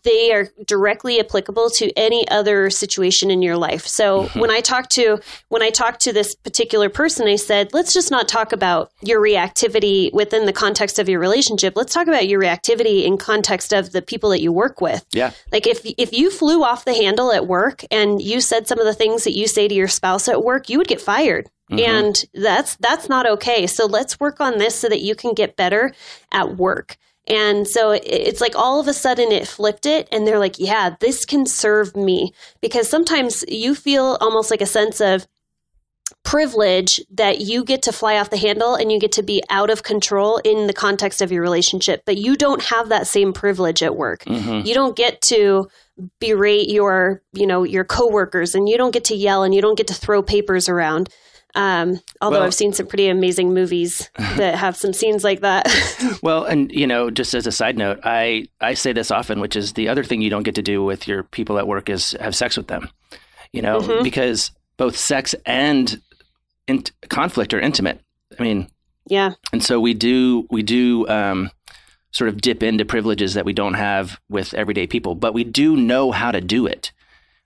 they 0.03 0.33
are 0.33 0.49
directly 0.67 1.21
applicable 1.21 1.69
to 1.69 1.93
any 1.95 2.27
other 2.29 2.71
situation 2.71 3.31
in 3.31 3.43
your 3.43 3.57
life. 3.57 3.87
So 3.87 4.23
mm-hmm. 4.23 4.41
when 4.41 4.51
I 4.51 4.61
talked 4.61 4.91
to 4.93 5.19
when 5.49 5.63
I 5.63 5.71
talked 5.71 6.01
to 6.03 6.13
this 6.13 6.35
particular 6.35 6.89
person, 6.89 7.29
I 7.29 7.37
said, 7.37 7.75
let's 7.75 7.93
just 7.93 8.11
not 8.11 8.29
talk 8.29 8.53
about 8.53 8.91
your 9.03 9.21
reactivity 9.21 10.13
within 10.13 10.47
the 10.47 10.53
context 10.53 10.99
of 10.99 11.09
your 11.09 11.21
relationship. 11.21 11.75
Let's 11.77 11.93
talk 11.93 12.07
about 12.07 12.29
your 12.29 12.41
reactivity 12.41 13.05
in 13.05 13.19
context 13.19 13.73
of 13.73 13.93
the 13.93 14.01
people 14.01 14.31
that 14.31 14.41
you 14.41 14.53
work 14.53 14.81
with. 14.81 15.05
Yeah. 15.13 15.33
Like 15.53 15.67
if 15.67 15.81
if 15.99 16.13
you 16.13 16.31
flew 16.31 16.63
off 16.65 16.85
the 16.85 16.95
handle 16.95 17.33
at 17.33 17.47
work 17.47 17.85
and 17.91 18.23
you 18.23 18.41
said 18.41 18.67
some 18.67 18.79
of 18.79 18.87
the 18.87 18.95
things 18.95 19.25
that 19.25 19.37
you 19.37 19.47
say 19.47 19.69
to 19.69 19.75
your 19.75 19.89
spouse 19.89 20.29
at 20.29 20.43
work, 20.43 20.69
you 20.71 20.79
would 20.79 20.89
get 20.89 21.01
fired. 21.01 21.51
Mm-hmm. 21.71 21.81
And 21.81 22.25
that's 22.33 22.77
that's 22.77 23.09
not 23.09 23.27
okay. 23.27 23.67
So 23.67 23.85
let's 23.85 24.19
work 24.19 24.41
on 24.41 24.59
this 24.59 24.75
so 24.75 24.89
that 24.89 25.03
you 25.03 25.15
can 25.15 25.35
get 25.35 25.57
better 25.57 25.93
at 26.33 26.57
work. 26.57 26.97
And 27.29 27.69
so 27.69 27.91
it- 27.91 28.03
it's 28.07 28.41
like 28.41 28.57
all 28.57 28.81
of 28.81 28.89
a 28.89 28.95
sudden 28.95 29.31
it 29.33 29.47
flipped 29.47 29.87
it 29.87 30.09
and 30.11 30.27
they're 30.27 30.39
like, 30.39 30.59
yeah, 30.59 30.97
this 31.01 31.25
can 31.25 31.45
serve 31.47 31.95
me 31.95 32.33
because 32.61 32.89
sometimes 32.89 33.45
you 33.49 33.75
feel 33.75 34.17
almost 34.21 34.51
like 34.51 34.61
a 34.63 34.67
sense 34.67 35.01
of 35.01 35.27
privilege 36.25 37.01
that 37.11 37.41
you 37.41 37.65
get 37.65 37.83
to 37.83 37.93
fly 37.93 38.19
off 38.19 38.31
the 38.31 38.37
handle 38.37 38.75
and 38.75 38.91
you 38.91 38.99
get 38.99 39.13
to 39.13 39.23
be 39.23 39.43
out 39.51 39.71
of 39.71 39.83
control 39.83 40.39
in 40.39 40.67
the 40.67 40.73
context 40.73 41.21
of 41.23 41.31
your 41.31 41.43
relationship, 41.43 42.03
but 42.07 42.17
you 42.17 42.37
don't 42.37 42.63
have 42.65 42.89
that 42.89 43.07
same 43.07 43.33
privilege 43.33 43.83
at 43.83 43.97
work. 43.97 44.25
Mhm. 44.25 44.65
You 44.67 44.75
don't 44.75 44.97
get 44.97 45.21
to 45.23 45.69
berate 46.21 46.69
your, 46.71 47.23
you 47.33 47.47
know, 47.47 47.63
your 47.63 47.85
coworkers 47.85 48.55
and 48.55 48.69
you 48.69 48.77
don't 48.79 48.91
get 48.93 49.05
to 49.05 49.15
yell 49.15 49.43
and 49.43 49.55
you 49.55 49.61
don't 49.61 49.77
get 49.77 49.87
to 49.89 49.95
throw 49.95 50.23
papers 50.23 50.69
around. 50.69 51.09
Um, 51.55 51.99
although 52.21 52.39
Well- 52.39 52.47
I've 52.47 52.55
seen 52.55 52.73
some 52.73 52.87
pretty 52.87 53.09
amazing 53.09 53.55
movies 53.55 54.11
that 54.37 54.55
have 54.57 54.77
some 54.77 54.93
scenes 54.93 55.25
like 55.25 55.41
that. 55.41 55.67
Well, 56.23 56.45
and 56.45 56.71
you 56.73 56.87
know, 56.87 57.11
just 57.11 57.33
as 57.35 57.47
a 57.47 57.53
side 57.53 57.77
note, 57.79 58.01
I 58.05 58.47
I 58.61 58.75
say 58.75 58.93
this 58.93 59.11
often, 59.11 59.41
which 59.41 59.57
is 59.57 59.73
the 59.75 59.89
other 59.89 60.03
thing 60.05 60.21
you 60.21 60.31
don't 60.31 60.43
get 60.43 60.55
to 60.57 60.63
do 60.63 60.83
with 60.85 61.07
your 61.09 61.23
people 61.23 61.59
at 61.59 61.67
work 61.67 61.89
is 61.89 62.13
have 62.21 62.35
sex 62.35 62.57
with 62.57 62.67
them. 62.69 62.89
You 63.53 63.63
know, 63.63 63.81
Mhm. 63.81 64.03
because 64.03 64.51
both 64.77 64.97
sex 64.97 65.35
and 65.47 66.01
in- 66.67 66.85
conflict 67.09 67.55
are 67.55 67.61
intimate. 67.61 68.01
I 68.39 68.43
mean, 68.43 68.69
yeah. 69.07 69.33
and 69.53 69.63
so 69.65 69.81
we 69.81 69.95
do 69.95 70.47
we 70.51 70.63
do 70.63 71.07
um, 71.09 71.51
sort 72.11 72.29
of 72.29 72.41
dip 72.41 72.63
into 72.63 72.85
privileges 72.85 73.35
that 73.35 73.45
we 73.45 73.53
don't 73.53 73.75
have 73.75 74.19
with 74.29 74.55
everyday 74.55 74.87
people, 74.87 75.15
but 75.15 75.35
we 75.35 75.45
do 75.45 75.77
know 75.77 76.11
how 76.13 76.31
to 76.33 76.41
do 76.41 76.67
it. 76.67 76.93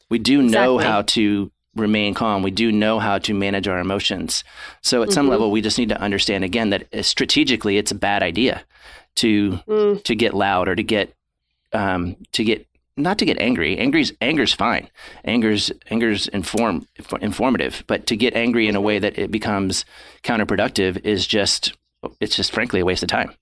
We 0.08 0.18
do 0.18 0.42
know 0.42 0.76
Exactly. 0.78 0.84
how 0.84 1.02
to 1.02 1.52
remain 1.74 2.14
calm. 2.14 2.42
We 2.42 2.50
do 2.50 2.70
know 2.72 2.98
how 2.98 3.18
to 3.18 3.34
manage 3.34 3.66
our 3.68 3.78
emotions. 3.78 4.44
So 4.82 5.02
at 5.02 5.12
some 5.12 5.28
level, 5.28 5.50
we 5.50 5.60
just 5.62 5.78
need 5.78 5.88
to 5.88 6.00
understand 6.00 6.44
again 6.44 6.70
that 6.70 6.92
uh, 6.92 7.02
strategically, 7.02 7.78
it's 7.78 7.90
a 7.90 7.94
bad 7.96 8.22
idea 8.22 8.62
to 9.16 9.52
Mm. 9.66 10.02
to 10.04 10.14
get 10.14 10.34
loud 10.34 10.68
or 10.68 10.74
to 10.74 10.82
get 10.82 11.14
um, 11.72 12.16
to 12.32 12.44
get 12.44 12.66
not 12.96 13.18
to 13.18 13.24
get 13.24 13.38
angry. 13.38 13.78
Angry's 13.78 14.12
anger's 14.20 14.52
fine. 14.52 14.88
Anger's 15.24 15.72
anger's 15.90 16.28
inform 16.28 16.86
informative, 17.20 17.84
but 17.86 18.06
to 18.06 18.16
get 18.16 18.34
angry 18.36 18.68
in 18.68 18.76
a 18.76 18.80
way 18.80 18.98
that 18.98 19.18
it 19.18 19.30
becomes 19.30 19.84
counterproductive 20.22 21.02
is 21.04 21.26
just 21.26 21.72
it's 22.20 22.36
just 22.36 22.52
frankly 22.52 22.80
a 22.80 22.84
waste 22.84 23.02
of 23.02 23.08
time. 23.08 23.32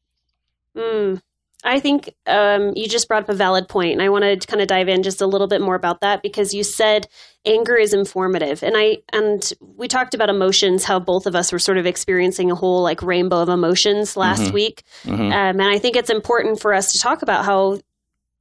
Mm. 0.77 1.21
I 1.63 1.79
think 1.81 2.15
um, 2.27 2.73
you 2.75 2.89
just 2.89 3.07
brought 3.09 3.23
up 3.25 3.29
a 3.29 3.35
valid 3.35 3.69
point, 3.69 3.93
and 3.93 4.03
I 4.03 4.09
want 4.09 4.25
to 4.25 4.47
kind 4.47 4.63
of 4.63 4.69
dive 4.69 4.89
in 4.89 5.03
just 5.03 5.21
a 5.21 5.27
little 5.27 5.47
bit 5.47 5.61
more 5.61 5.75
about 5.75 6.01
that 6.01 6.23
because 6.23 6.55
you 6.55 6.63
said 6.65 7.07
anger 7.45 7.77
is 7.77 7.93
informative, 7.93 8.63
and 8.63 8.75
I 8.77 8.99
and 9.13 9.53
we 9.77 9.87
talked 9.89 10.15
about 10.15 10.31
emotions, 10.31 10.85
how 10.85 10.99
both 10.99 11.27
of 11.27 11.35
us 11.35 11.53
were 11.53 11.59
sort 11.59 11.79
of 11.79 11.87
experiencing 11.87 12.51
a 12.51 12.55
whole 12.55 12.83
like 12.83 13.03
rainbow 13.03 13.41
of 13.43 13.49
emotions 13.49 14.17
last 14.17 14.53
week, 14.53 14.83
Mhm. 15.05 15.27
um, 15.33 15.33
and 15.33 15.63
I 15.63 15.79
think 15.79 15.97
it's 15.97 16.11
important 16.11 16.61
for 16.61 16.73
us 16.73 16.93
to 16.93 16.99
talk 16.99 17.23
about 17.23 17.45
how 17.45 17.81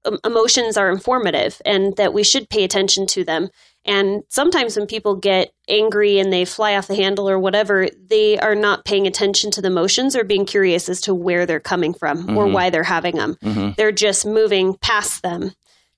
um, 0.05 0.17
emotions 0.23 0.77
are 0.77 0.89
informative 0.89 1.61
and 1.65 1.93
that 1.97 2.13
we 2.13 2.23
should 2.23 2.49
pay 2.49 2.63
attention 2.63 3.05
to 3.07 3.25
them. 3.25 3.49
And 3.85 4.23
sometimes 4.29 4.75
when 4.77 4.87
people 4.87 5.15
get 5.15 5.51
angry 5.67 6.19
and 6.19 6.31
they 6.31 6.45
fly 6.45 6.75
off 6.75 6.87
the 6.87 6.95
handle 6.95 7.29
or 7.29 7.39
whatever, 7.39 7.87
they 8.07 8.37
are 8.37 8.55
not 8.55 8.85
paying 8.85 9.07
attention 9.07 9.51
to 9.51 9.61
the 9.61 9.67
emotions 9.67 10.15
or 10.15 10.23
being 10.23 10.45
curious 10.45 10.89
as 10.89 11.01
to 11.01 11.15
where 11.15 11.45
they're 11.45 11.59
coming 11.59 11.93
from 11.93 12.37
or 12.37 12.45
Mhm. 12.45 12.51
why 12.51 12.69
they're 12.69 12.83
having 12.83 13.15
them. 13.15 13.37
Mhm. 13.43 13.75
They're 13.77 13.91
just 13.93 14.25
moving 14.25 14.75
past 14.75 15.23
them. 15.23 15.53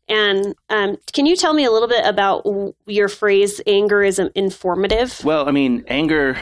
And 0.08 0.54
um, 0.70 0.98
can 1.14 1.26
you 1.26 1.36
tell 1.36 1.54
me 1.54 1.64
a 1.66 1.72
little 1.72 1.88
bit 1.88 2.06
about 2.06 2.46
your 2.86 3.08
phrase 3.08 3.62
"anger 3.66 4.04
is 4.04 4.20
informative"? 4.20 5.22
Well, 5.24 5.48
I 5.48 5.52
mean, 5.52 5.84
anger 5.88 6.38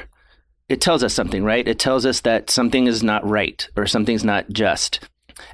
it 0.67 0.81
tells 0.81 1.03
us 1.03 1.13
something, 1.15 1.43
right? 1.43 1.67
It 1.67 1.79
tells 1.79 2.05
us 2.05 2.22
that 2.22 2.50
something 2.51 2.86
is 2.86 3.01
not 3.01 3.27
right 3.27 3.67
or 3.75 3.88
something's 3.88 4.24
not 4.24 4.50
just. 4.51 5.00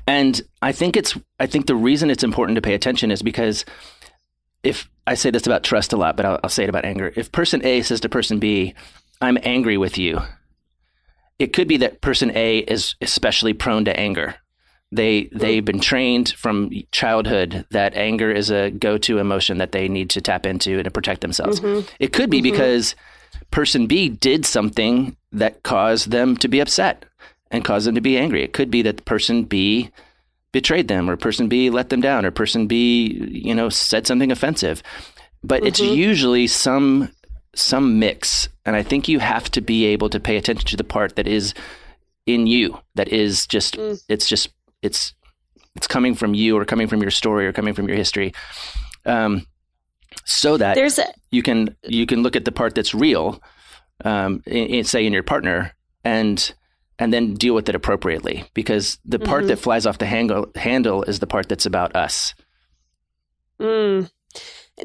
And 0.08 0.42
I 0.62 0.72
think 0.72 0.98
it's 0.98 1.16
I 1.40 1.46
think 1.46 1.68
the 1.68 1.76
reason 1.76 2.10
it's 2.10 2.24
important 2.24 2.56
to 2.56 2.62
pay 2.62 2.74
attention 2.74 3.12
is 3.12 3.22
because 3.22 3.66
if 4.66 4.90
I 5.08 5.14
say 5.14 5.30
this 5.30 5.46
about 5.46 5.64
trust 5.64 5.94
a 5.94 5.98
lot, 5.98 6.18
but 6.18 6.26
I'll, 6.26 6.40
I'll 6.44 6.50
say 6.50 6.64
it 6.64 6.70
about 6.70 6.86
anger. 6.86 7.14
If 7.16 7.32
person 7.32 7.64
A 7.66 7.82
says 7.82 8.00
to 8.02 8.10
person 8.10 8.40
B, 8.40 8.74
"I'm 9.22 9.38
angry 9.44 9.78
with 9.78 9.98
you," 9.98 10.22
it 11.40 11.54
could 11.54 11.68
be 11.68 11.78
that 11.78 12.02
person 12.02 12.32
A 12.36 12.60
is 12.60 12.96
especially 13.02 13.54
prone 13.54 13.86
to 13.86 13.98
anger. 13.98 14.36
They 14.92 15.30
they've 15.32 15.66
been 15.66 15.80
trained 15.80 16.30
from 16.30 16.72
childhood 16.92 17.66
that 17.72 17.96
anger 17.96 18.32
is 18.32 18.50
a 18.50 18.72
go-to 18.72 19.20
emotion 19.20 19.58
that 19.58 19.72
they 19.72 19.88
need 19.88 20.10
to 20.12 20.22
tap 20.22 20.46
into 20.46 20.82
to 20.82 20.92
protect 20.92 21.22
themselves. 21.22 21.60
Mm-hmm. 21.60 21.88
It 22.00 22.14
could 22.14 22.30
be 22.30 22.42
mm-hmm. 22.42 22.52
because 22.52 22.96
person 23.52 23.88
B 23.88 24.10
did 24.10 24.46
something 24.46 25.16
that 25.32 25.64
caused 25.64 26.12
them 26.12 26.38
to 26.38 26.48
be 26.48 26.60
upset 26.60 27.06
and 27.52 27.66
caused 27.66 27.88
them 27.88 27.96
to 27.96 28.02
be 28.02 28.18
angry. 28.18 28.44
It 28.44 28.54
could 28.54 28.72
be 28.72 28.82
that 28.84 29.06
person 29.06 29.44
B 29.44 29.92
betrayed 30.56 30.88
them 30.88 31.10
or 31.10 31.18
person 31.18 31.50
B 31.50 31.70
let 31.70 31.90
them 31.90 32.00
down 32.00 32.26
or 32.26 32.32
person 32.32 32.66
B, 32.66 33.08
you 33.30 33.54
know, 33.54 33.68
said 33.68 34.08
something 34.08 34.32
offensive. 34.32 34.82
But 35.44 35.66
it's 35.66 35.82
usually 35.82 36.48
some 36.48 37.12
some 37.54 38.00
mix. 38.00 38.48
And 38.66 38.74
I 38.74 38.82
think 38.82 39.10
you 39.10 39.20
have 39.20 39.52
to 39.52 39.60
be 39.60 39.84
able 39.88 40.10
to 40.12 40.20
pay 40.20 40.38
attention 40.38 40.66
to 40.68 40.78
the 40.78 40.86
part 40.86 41.18
that 41.18 41.28
is 41.28 41.54
in 42.26 42.48
you, 42.48 42.80
that 42.96 43.10
is 43.10 43.46
just 43.48 43.76
it's 44.08 44.30
just 44.30 44.48
it's 44.82 45.14
it's 45.76 45.88
coming 45.88 46.16
from 46.16 46.34
you 46.34 46.58
or 46.58 46.64
coming 46.64 46.88
from 46.88 47.02
your 47.02 47.12
story 47.12 47.46
or 47.46 47.52
coming 47.52 47.74
from 47.74 47.90
your 47.90 47.98
history. 47.98 48.34
Um, 49.06 49.46
so 50.24 50.56
that 50.56 50.76
There's 50.76 51.00
a, 51.00 51.06
you 51.32 51.44
can 51.44 51.76
you 51.84 52.06
can 52.06 52.24
look 52.24 52.38
at 52.38 52.46
the 52.46 52.54
part 52.54 52.76
that's 52.76 52.96
real, 52.96 53.44
um, 54.06 54.42
in, 54.46 54.68
in- 54.68 54.84
say 54.86 55.06
in 55.06 55.12
your 55.12 55.24
partner, 55.24 55.76
and 56.06 56.54
and 57.00 57.14
then 57.14 57.34
deal 57.34 57.54
with 57.54 57.68
it 57.70 57.76
appropriately 57.76 58.46
because 58.54 58.98
the 59.06 59.20
part 59.20 59.48
that 59.48 59.58
flies 59.58 59.86
off 59.86 59.98
the 59.98 60.06
handle 60.06 60.52
handle 60.56 61.04
is 61.04 61.20
the 61.20 61.28
part 61.28 61.50
that's 61.50 61.66
about 61.66 61.96
us. 61.96 62.34
Mm. 63.60 64.10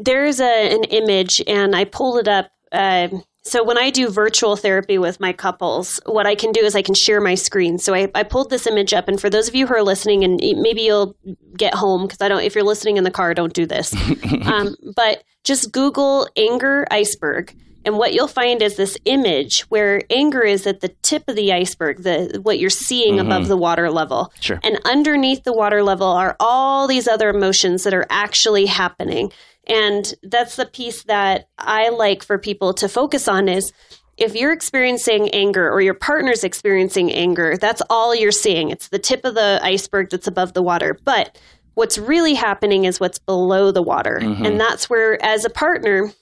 There's 0.00 0.40
a, 0.40 0.74
an 0.74 0.84
image, 0.84 1.42
and 1.46 1.74
I 1.74 1.84
pulled 1.84 2.18
it 2.18 2.28
up. 2.28 2.50
Um 2.72 3.22
so 3.42 3.64
when 3.64 3.78
I 3.78 3.90
do 3.90 4.10
virtual 4.10 4.54
therapy 4.54 4.98
with 4.98 5.18
my 5.18 5.32
couples, 5.32 5.98
what 6.04 6.26
I 6.26 6.34
can 6.34 6.52
do 6.52 6.60
is 6.60 6.76
I 6.76 6.82
can 6.82 6.94
share 6.94 7.22
my 7.22 7.34
screen. 7.34 7.78
So 7.78 7.94
I, 7.94 8.10
I 8.14 8.22
pulled 8.22 8.50
this 8.50 8.66
image 8.66 8.92
up, 8.92 9.08
and 9.08 9.18
for 9.18 9.30
those 9.30 9.48
of 9.48 9.54
you 9.54 9.66
who 9.66 9.74
are 9.74 9.82
listening, 9.82 10.24
and 10.24 10.38
maybe 10.60 10.82
you'll 10.82 11.16
get 11.56 11.72
home 11.72 12.02
because 12.02 12.20
I 12.20 12.28
don't. 12.28 12.42
If 12.42 12.54
you're 12.54 12.64
listening 12.64 12.98
in 12.98 13.04
the 13.04 13.10
car, 13.10 13.32
don't 13.32 13.54
do 13.54 13.64
this. 13.64 13.94
um, 14.44 14.76
but 14.94 15.24
just 15.42 15.72
Google 15.72 16.28
anger 16.36 16.86
iceberg, 16.90 17.56
and 17.84 17.96
what 17.96 18.12
you'll 18.12 18.28
find 18.28 18.62
is 18.62 18.76
this 18.76 18.96
image 19.04 19.62
where 19.62 20.02
anger 20.10 20.42
is 20.42 20.66
at 20.66 20.80
the 20.80 20.88
tip 21.02 21.24
of 21.28 21.36
the 21.36 21.52
iceberg, 21.52 22.02
the 22.02 22.40
what 22.42 22.58
you're 22.58 22.70
seeing 22.70 23.16
mm-hmm. 23.16 23.26
above 23.26 23.48
the 23.48 23.56
water 23.56 23.90
level. 23.90 24.32
Sure. 24.40 24.60
And 24.62 24.78
underneath 24.84 25.44
the 25.44 25.52
water 25.52 25.82
level 25.82 26.08
are 26.08 26.36
all 26.40 26.86
these 26.86 27.08
other 27.08 27.30
emotions 27.30 27.84
that 27.84 27.94
are 27.94 28.06
actually 28.10 28.66
happening. 28.66 29.32
And 29.66 30.12
that's 30.22 30.56
the 30.56 30.66
piece 30.66 31.04
that 31.04 31.48
I 31.58 31.90
like 31.90 32.22
for 32.22 32.38
people 32.38 32.74
to 32.74 32.88
focus 32.88 33.28
on 33.28 33.48
is 33.48 33.72
if 34.16 34.34
you're 34.34 34.52
experiencing 34.52 35.30
anger 35.30 35.70
or 35.70 35.80
your 35.80 35.94
partner's 35.94 36.44
experiencing 36.44 37.10
anger, 37.10 37.56
that's 37.56 37.80
all 37.88 38.14
you're 38.14 38.32
seeing. 38.32 38.68
It's 38.68 38.88
the 38.88 38.98
tip 38.98 39.24
of 39.24 39.34
the 39.34 39.58
iceberg 39.62 40.10
that's 40.10 40.26
above 40.26 40.52
the 40.52 40.62
water. 40.62 40.98
But 41.04 41.38
what's 41.74 41.96
really 41.96 42.34
happening 42.34 42.84
is 42.84 43.00
what's 43.00 43.18
below 43.18 43.70
the 43.70 43.82
water. 43.82 44.18
Mm-hmm. 44.20 44.44
And 44.44 44.60
that's 44.60 44.90
where 44.90 45.22
as 45.24 45.46
a 45.46 45.50
partner, 45.50 46.12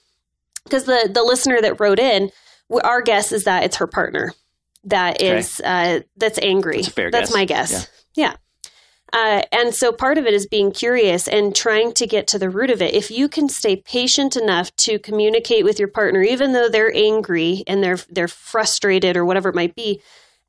because 0.63 0.83
the 0.85 1.09
the 1.13 1.23
listener 1.23 1.61
that 1.61 1.79
wrote 1.79 1.99
in, 1.99 2.31
our 2.83 3.01
guess 3.01 3.31
is 3.31 3.43
that 3.45 3.63
it's 3.63 3.77
her 3.77 3.87
partner 3.87 4.33
that 4.85 5.21
is 5.21 5.59
Okay. 5.59 5.97
uh, 5.97 5.99
that's 6.17 6.39
angry. 6.41 6.81
That's 6.83 6.95
That's 6.95 7.11
guess. 7.29 7.33
my 7.33 7.45
guess. 7.45 7.87
Yeah. 8.15 8.35
Uh, 9.11 9.41
and 9.51 9.73
so 9.73 9.91
part 9.91 10.19
of 10.19 10.25
it 10.27 10.35
is 10.35 10.45
being 10.45 10.71
curious 10.71 11.27
and 11.27 11.55
trying 11.55 11.91
to 11.93 12.05
get 12.05 12.27
to 12.27 12.37
the 12.37 12.49
root 12.49 12.69
of 12.69 12.79
it. 12.79 12.93
If 12.93 13.09
you 13.09 13.27
can 13.27 13.49
stay 13.49 13.75
patient 13.75 14.37
enough 14.37 14.75
to 14.77 14.99
communicate 14.99 15.65
with 15.65 15.79
your 15.79 15.87
partner, 15.87 16.21
even 16.21 16.53
though 16.53 16.69
they're 16.69 16.95
angry 16.95 17.63
and 17.65 17.83
they're 17.83 17.97
they're 18.09 18.27
frustrated 18.27 19.17
or 19.17 19.25
whatever 19.25 19.49
it 19.49 19.55
might 19.55 19.73
be, 19.73 19.99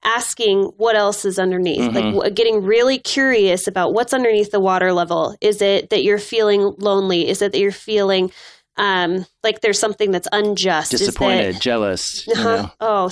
asking 0.04 0.64
what 0.76 0.94
else 0.94 1.24
is 1.24 1.38
underneath, 1.38 1.92
like 1.94 2.14
wh- 2.14 2.34
getting 2.34 2.62
really 2.62 2.98
curious 2.98 3.66
about 3.66 3.94
what's 3.94 4.12
underneath 4.12 4.50
the 4.50 4.60
water 4.60 4.92
level. 4.92 5.34
Is 5.40 5.62
it 5.62 5.88
that 5.90 6.04
you're 6.04 6.18
feeling 6.18 6.74
lonely? 6.78 7.28
Is 7.28 7.40
it 7.40 7.52
that 7.52 7.58
you're 7.58 7.72
feeling 7.72 8.30
um, 8.76 9.26
like 9.42 9.60
there's 9.60 9.78
something 9.78 10.10
that's 10.10 10.28
unjust? 10.32 10.94
Is 10.94 11.00
that- 11.00 11.06
Disappointed, 11.06 11.60
jealous, 11.60 12.26
uh-huh. 12.28 12.42
know. 12.42 12.70
Oh, 12.80 13.10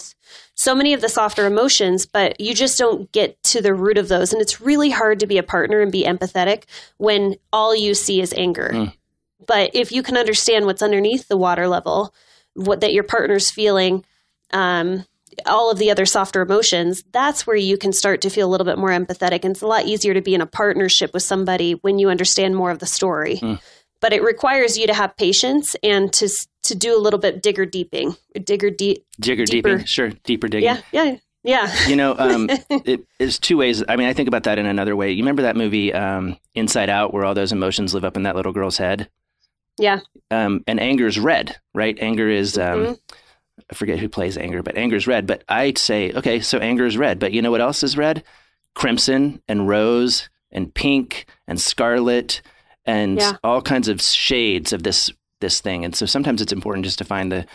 so 0.54 0.74
many 0.74 0.92
of 0.92 1.00
the 1.00 1.08
softer 1.08 1.46
emotions, 1.46 2.04
but 2.06 2.40
you 2.40 2.54
just 2.54 2.78
don't 2.78 3.10
get 3.12 3.40
to 3.44 3.62
the 3.62 3.74
root 3.74 3.98
of 3.98 4.08
those. 4.08 4.32
And 4.32 4.42
it's 4.42 4.60
really 4.60 4.90
hard 4.90 5.20
to 5.20 5.26
be 5.26 5.38
a 5.38 5.42
partner 5.42 5.80
and 5.80 5.92
be 5.92 6.04
empathetic 6.04 6.64
when 6.96 7.36
all 7.52 7.76
you 7.76 7.94
see 7.94 8.20
is 8.20 8.32
anger. 8.36 8.70
Mm. 8.72 8.92
But 9.46 9.70
if 9.74 9.92
you 9.92 10.02
can 10.02 10.16
understand 10.16 10.66
what's 10.66 10.82
underneath 10.82 11.28
the 11.28 11.36
water 11.36 11.68
level, 11.68 12.12
what 12.54 12.80
that 12.80 12.92
your 12.92 13.04
partner's 13.04 13.50
feeling, 13.50 14.04
um, 14.52 15.04
all 15.46 15.70
of 15.70 15.78
the 15.78 15.90
other 15.90 16.06
softer 16.06 16.42
emotions, 16.42 17.04
that's 17.12 17.46
where 17.46 17.56
you 17.56 17.78
can 17.78 17.92
start 17.92 18.20
to 18.22 18.30
feel 18.30 18.48
a 18.48 18.50
little 18.50 18.64
bit 18.64 18.78
more 18.78 18.90
empathetic. 18.90 19.44
And 19.44 19.52
it's 19.52 19.62
a 19.62 19.66
lot 19.66 19.86
easier 19.86 20.14
to 20.14 20.20
be 20.20 20.34
in 20.34 20.40
a 20.40 20.46
partnership 20.46 21.14
with 21.14 21.22
somebody 21.22 21.72
when 21.72 21.98
you 21.98 22.10
understand 22.10 22.56
more 22.56 22.70
of 22.70 22.80
the 22.80 22.86
story. 22.86 23.36
Mm. 23.36 23.60
But 24.00 24.12
it 24.12 24.22
requires 24.22 24.78
you 24.78 24.86
to 24.86 24.94
have 24.94 25.16
patience 25.16 25.74
and 25.82 26.12
to 26.14 26.28
to 26.64 26.74
do 26.74 26.96
a 26.96 27.00
little 27.00 27.18
bit 27.18 27.42
digger 27.42 27.66
deeping, 27.66 28.16
digger 28.44 28.70
deep. 28.70 29.04
Digger 29.18 29.44
Deeper. 29.44 29.70
deeping, 29.70 29.86
sure, 29.86 30.10
deeper 30.24 30.46
digging. 30.48 30.66
Yeah, 30.66 30.80
yeah, 30.92 31.16
yeah. 31.42 31.86
You 31.88 31.96
know, 31.96 32.14
um, 32.18 32.48
it 32.70 33.04
is 33.18 33.38
two 33.38 33.56
ways. 33.56 33.82
I 33.88 33.96
mean, 33.96 34.06
I 34.06 34.12
think 34.12 34.28
about 34.28 34.44
that 34.44 34.58
in 34.58 34.66
another 34.66 34.94
way. 34.94 35.10
You 35.12 35.22
remember 35.22 35.42
that 35.42 35.56
movie 35.56 35.92
um, 35.92 36.36
Inside 36.54 36.90
Out, 36.90 37.12
where 37.12 37.24
all 37.24 37.34
those 37.34 37.52
emotions 37.52 37.94
live 37.94 38.04
up 38.04 38.16
in 38.16 38.22
that 38.24 38.36
little 38.36 38.52
girl's 38.52 38.76
head? 38.78 39.08
Yeah. 39.78 40.00
Um, 40.30 40.62
and 40.66 40.78
anger 40.80 41.06
is 41.06 41.18
red, 41.18 41.56
right? 41.74 41.96
Anger 42.00 42.28
is, 42.28 42.58
um, 42.58 42.80
Mhm. 42.84 42.98
I 43.70 43.74
forget 43.74 43.98
who 43.98 44.08
plays 44.08 44.36
anger, 44.36 44.62
but 44.62 44.76
anger 44.76 44.96
is 44.96 45.06
red. 45.06 45.26
But 45.26 45.42
I'd 45.48 45.78
say, 45.78 46.12
okay, 46.12 46.40
so 46.40 46.58
anger 46.58 46.84
is 46.86 46.96
red. 46.98 47.18
But 47.18 47.32
you 47.32 47.42
know 47.42 47.50
what 47.50 47.60
else 47.60 47.82
is 47.82 47.96
red? 47.96 48.22
Crimson 48.74 49.40
and 49.48 49.68
rose 49.68 50.28
and 50.52 50.72
pink 50.72 51.26
and 51.46 51.60
scarlet 51.60 52.42
and 52.88 53.18
Yeah. 53.18 53.36
all 53.44 53.62
kinds 53.62 53.86
of 53.88 54.00
shades 54.02 54.72
of 54.72 54.82
this 54.82 55.10
this 55.40 55.60
thing. 55.60 55.84
And 55.84 55.94
so 55.94 56.04
sometimes 56.06 56.42
it's 56.42 56.52
important 56.52 56.84
just 56.84 56.98
to 56.98 57.04
find 57.04 57.30
the 57.30 57.46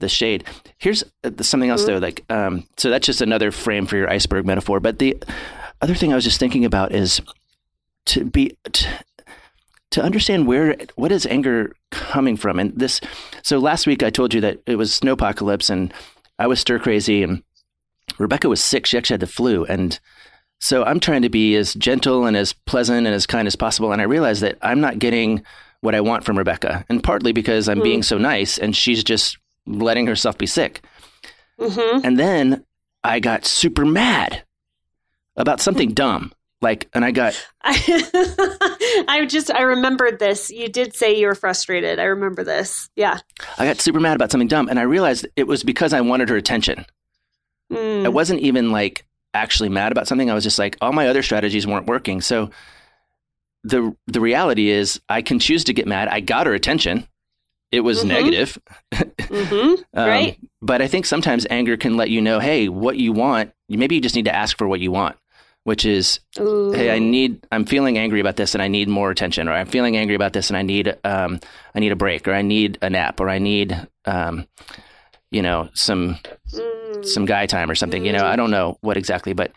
the 0.00 0.08
shade. 0.08 0.44
Here's 0.78 1.02
uh, 1.24 1.30
something 1.42 1.68
else 1.70 1.84
though. 1.84 1.98
Like, 1.98 2.24
um, 2.30 2.64
so 2.76 2.88
that's 2.90 3.06
just 3.06 3.20
another 3.20 3.50
frame 3.50 3.86
for 3.86 3.96
your 3.96 4.10
iceberg 4.10 4.46
metaphor. 4.46 4.80
But 4.80 4.98
the 4.98 5.16
other 5.82 5.94
thing 5.94 6.12
I 6.12 6.14
was 6.14 6.24
just 6.24 6.38
thinking 6.40 6.64
about 6.64 6.92
is 6.94 7.20
to 8.06 8.24
be 8.24 8.56
to, 8.72 8.88
to 9.90 10.02
understand 10.02 10.46
where 10.46 10.76
what 10.96 11.12
is 11.12 11.26
anger 11.26 11.74
coming 11.90 12.36
from. 12.36 12.58
And 12.58 12.72
this. 12.78 13.00
So 13.42 13.58
last 13.58 13.86
week 13.86 14.02
I 14.02 14.10
told 14.10 14.32
you 14.34 14.40
that 14.42 14.58
it 14.66 14.76
was 14.76 14.98
snowpocalypse 14.98 15.68
and 15.70 15.92
I 16.38 16.46
was 16.46 16.60
stir 16.60 16.78
crazy 16.78 17.22
and 17.22 17.42
Rebecca 18.18 18.48
was 18.48 18.62
sick. 18.62 18.86
She 18.86 18.96
actually 18.96 19.14
had 19.14 19.20
the 19.20 19.26
flu 19.26 19.64
and. 19.66 19.98
So 20.60 20.84
I'm 20.84 21.00
trying 21.00 21.22
to 21.22 21.28
be 21.28 21.54
as 21.56 21.74
gentle 21.74 22.26
and 22.26 22.36
as 22.36 22.52
pleasant 22.52 23.06
and 23.06 23.14
as 23.14 23.26
kind 23.26 23.46
as 23.46 23.56
possible. 23.56 23.92
And 23.92 24.00
I 24.00 24.04
realize 24.04 24.40
that 24.40 24.58
I'm 24.62 24.80
not 24.80 24.98
getting 24.98 25.44
what 25.80 25.94
I 25.94 26.00
want 26.00 26.24
from 26.24 26.38
Rebecca. 26.38 26.84
And 26.88 27.02
partly 27.02 27.32
because 27.32 27.68
I'm 27.68 27.80
mm. 27.80 27.84
being 27.84 28.02
so 28.02 28.18
nice 28.18 28.58
and 28.58 28.74
she's 28.74 29.04
just 29.04 29.38
letting 29.66 30.06
herself 30.06 30.38
be 30.38 30.46
sick. 30.46 30.82
Mm-hmm. 31.60 32.04
And 32.04 32.18
then 32.18 32.64
I 33.04 33.20
got 33.20 33.44
super 33.44 33.84
mad 33.84 34.44
about 35.36 35.60
something 35.60 35.90
dumb. 35.94 36.32
Like, 36.62 36.88
and 36.94 37.04
I 37.04 37.10
got. 37.10 37.34
I 37.62 39.04
I 39.08 39.26
just, 39.26 39.50
I 39.50 39.60
remembered 39.60 40.18
this. 40.18 40.50
You 40.50 40.68
did 40.68 40.96
say 40.96 41.14
you 41.14 41.26
were 41.26 41.34
frustrated. 41.34 41.98
I 41.98 42.04
remember 42.04 42.42
this. 42.42 42.88
Yeah. 42.96 43.18
I 43.58 43.66
got 43.66 43.78
super 43.78 44.00
mad 44.00 44.16
about 44.16 44.30
something 44.30 44.48
dumb. 44.48 44.68
And 44.68 44.78
I 44.78 44.82
realized 44.82 45.26
it 45.36 45.46
was 45.46 45.62
because 45.62 45.92
I 45.92 46.00
wanted 46.00 46.30
her 46.30 46.36
attention. 46.36 46.86
Mm. 47.70 48.06
I 48.06 48.08
wasn't 48.08 48.40
even 48.40 48.72
like 48.72 49.06
actually 49.36 49.68
mad 49.68 49.92
about 49.92 50.08
something. 50.08 50.30
I 50.30 50.34
was 50.34 50.44
just 50.44 50.58
like, 50.58 50.76
all 50.80 50.92
my 50.92 51.08
other 51.08 51.22
strategies 51.22 51.66
weren't 51.66 51.86
working. 51.86 52.20
So 52.20 52.50
the 53.64 53.94
the 54.06 54.20
reality 54.20 54.70
is, 54.70 55.00
I 55.08 55.22
can 55.22 55.38
choose 55.38 55.64
to 55.64 55.74
get 55.74 55.86
mad. 55.86 56.08
I 56.08 56.20
got 56.20 56.46
her 56.46 56.54
attention. 56.54 57.06
It 57.72 57.80
was 57.80 57.98
mm-hmm. 57.98 58.08
negative. 58.08 58.58
mm-hmm. 58.94 59.82
um, 59.94 60.08
right. 60.08 60.38
But 60.62 60.82
I 60.82 60.86
think 60.86 61.04
sometimes 61.04 61.46
anger 61.50 61.76
can 61.76 61.96
let 61.96 62.10
you 62.10 62.20
know, 62.20 62.38
hey, 62.38 62.68
what 62.68 62.96
you 62.96 63.12
want. 63.12 63.52
Maybe 63.68 63.96
you 63.96 64.00
just 64.00 64.14
need 64.14 64.26
to 64.26 64.34
ask 64.34 64.56
for 64.56 64.68
what 64.68 64.80
you 64.80 64.92
want, 64.92 65.16
which 65.64 65.84
is, 65.84 66.20
Ooh. 66.38 66.72
hey, 66.72 66.90
I 66.90 67.00
need. 67.00 67.44
I'm 67.50 67.64
feeling 67.64 67.98
angry 67.98 68.20
about 68.20 68.36
this, 68.36 68.54
and 68.54 68.62
I 68.62 68.68
need 68.68 68.88
more 68.88 69.10
attention, 69.10 69.48
or 69.48 69.52
I'm 69.52 69.66
feeling 69.66 69.96
angry 69.96 70.14
about 70.14 70.32
this, 70.32 70.48
and 70.48 70.56
I 70.56 70.62
need, 70.62 70.96
um, 71.04 71.40
I 71.74 71.80
need 71.80 71.92
a 71.92 71.96
break, 71.96 72.28
or 72.28 72.32
I 72.32 72.42
need 72.42 72.78
a 72.82 72.90
nap, 72.90 73.20
or 73.20 73.28
I 73.28 73.40
need, 73.40 73.76
um, 74.04 74.46
you 75.30 75.42
know, 75.42 75.68
some. 75.74 76.18
Mm 76.52 76.76
some 77.02 77.24
guy 77.24 77.46
time 77.46 77.70
or 77.70 77.74
something. 77.74 78.04
You 78.04 78.12
know, 78.12 78.24
I 78.24 78.36
don't 78.36 78.50
know 78.50 78.78
what 78.80 78.96
exactly, 78.96 79.32
but 79.32 79.52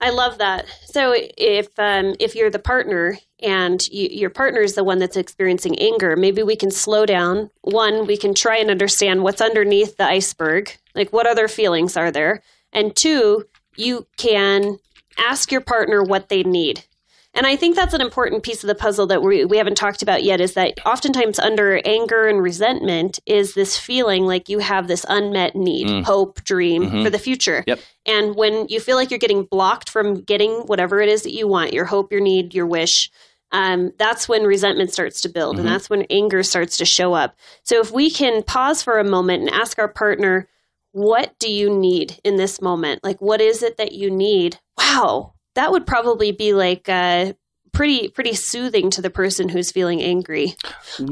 I 0.00 0.10
love 0.10 0.38
that. 0.38 0.66
So 0.86 1.14
if 1.16 1.68
um, 1.78 2.14
if 2.20 2.34
you're 2.34 2.50
the 2.50 2.58
partner 2.58 3.18
and 3.40 3.86
you, 3.88 4.08
your 4.10 4.30
partner 4.30 4.60
is 4.60 4.74
the 4.74 4.84
one 4.84 4.98
that's 4.98 5.16
experiencing 5.16 5.78
anger, 5.78 6.16
maybe 6.16 6.42
we 6.42 6.56
can 6.56 6.70
slow 6.70 7.06
down. 7.06 7.50
One, 7.62 8.06
we 8.06 8.16
can 8.16 8.34
try 8.34 8.56
and 8.58 8.70
understand 8.70 9.22
what's 9.22 9.40
underneath 9.40 9.96
the 9.96 10.04
iceberg. 10.04 10.76
Like, 10.94 11.12
what 11.12 11.26
other 11.26 11.48
feelings 11.48 11.96
are 11.96 12.10
there? 12.10 12.42
And 12.72 12.94
two, 12.94 13.44
you 13.76 14.06
can 14.16 14.78
ask 15.18 15.50
your 15.50 15.60
partner 15.60 16.02
what 16.02 16.28
they 16.28 16.42
need. 16.42 16.84
And 17.38 17.46
I 17.46 17.54
think 17.54 17.76
that's 17.76 17.94
an 17.94 18.00
important 18.00 18.42
piece 18.42 18.64
of 18.64 18.66
the 18.66 18.74
puzzle 18.74 19.06
that 19.06 19.22
we, 19.22 19.44
we 19.44 19.58
haven't 19.58 19.76
talked 19.76 20.02
about 20.02 20.24
yet 20.24 20.40
is 20.40 20.54
that 20.54 20.84
oftentimes 20.84 21.38
under 21.38 21.80
anger 21.84 22.26
and 22.26 22.42
resentment 22.42 23.20
is 23.26 23.54
this 23.54 23.78
feeling 23.78 24.24
like 24.24 24.48
you 24.48 24.58
have 24.58 24.88
this 24.88 25.06
unmet 25.08 25.54
need, 25.54 25.86
mm. 25.86 26.02
hope, 26.02 26.42
dream 26.42 26.82
mm-hmm. 26.82 27.04
for 27.04 27.10
the 27.10 27.18
future. 27.18 27.62
Yep. 27.68 27.78
And 28.06 28.34
when 28.34 28.66
you 28.66 28.80
feel 28.80 28.96
like 28.96 29.12
you're 29.12 29.20
getting 29.20 29.44
blocked 29.44 29.88
from 29.88 30.20
getting 30.22 30.50
whatever 30.62 31.00
it 31.00 31.08
is 31.08 31.22
that 31.22 31.32
you 31.32 31.46
want, 31.46 31.72
your 31.72 31.84
hope, 31.84 32.10
your 32.10 32.20
need, 32.20 32.54
your 32.54 32.66
wish, 32.66 33.08
um, 33.52 33.92
that's 33.98 34.28
when 34.28 34.42
resentment 34.42 34.92
starts 34.92 35.20
to 35.20 35.28
build 35.28 35.58
mm-hmm. 35.58 35.66
and 35.66 35.68
that's 35.72 35.88
when 35.88 36.02
anger 36.10 36.42
starts 36.42 36.76
to 36.78 36.84
show 36.84 37.14
up. 37.14 37.36
So 37.62 37.78
if 37.78 37.92
we 37.92 38.10
can 38.10 38.42
pause 38.42 38.82
for 38.82 38.98
a 38.98 39.04
moment 39.04 39.42
and 39.42 39.50
ask 39.50 39.78
our 39.78 39.86
partner, 39.86 40.48
what 40.90 41.38
do 41.38 41.48
you 41.48 41.70
need 41.70 42.18
in 42.24 42.34
this 42.34 42.60
moment? 42.60 43.04
Like, 43.04 43.22
what 43.22 43.40
is 43.40 43.62
it 43.62 43.76
that 43.76 43.92
you 43.92 44.10
need? 44.10 44.58
Wow, 44.76 45.34
that 45.58 45.72
would 45.72 45.86
probably 45.86 46.30
be 46.30 46.52
like 46.52 46.88
uh, 46.88 47.32
pretty 47.72 48.08
pretty 48.08 48.32
soothing 48.32 48.90
to 48.90 49.02
the 49.02 49.10
person 49.10 49.48
who's 49.48 49.72
feeling 49.72 50.00
angry. 50.00 50.54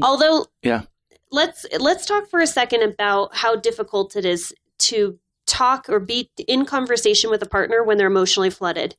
Although, 0.01 0.45
yeah, 0.63 0.83
let's 1.31 1.65
let's 1.79 2.05
talk 2.05 2.29
for 2.29 2.39
a 2.39 2.47
second 2.47 2.81
about 2.81 3.35
how 3.35 3.57
difficult 3.57 4.15
it 4.15 4.23
is 4.23 4.53
to 4.79 5.19
talk 5.45 5.89
or 5.89 5.99
be 5.99 6.31
in 6.47 6.65
conversation 6.65 7.29
with 7.29 7.43
a 7.43 7.45
partner 7.45 7.83
when 7.83 7.97
they're 7.97 8.07
emotionally 8.07 8.49
flooded. 8.49 8.95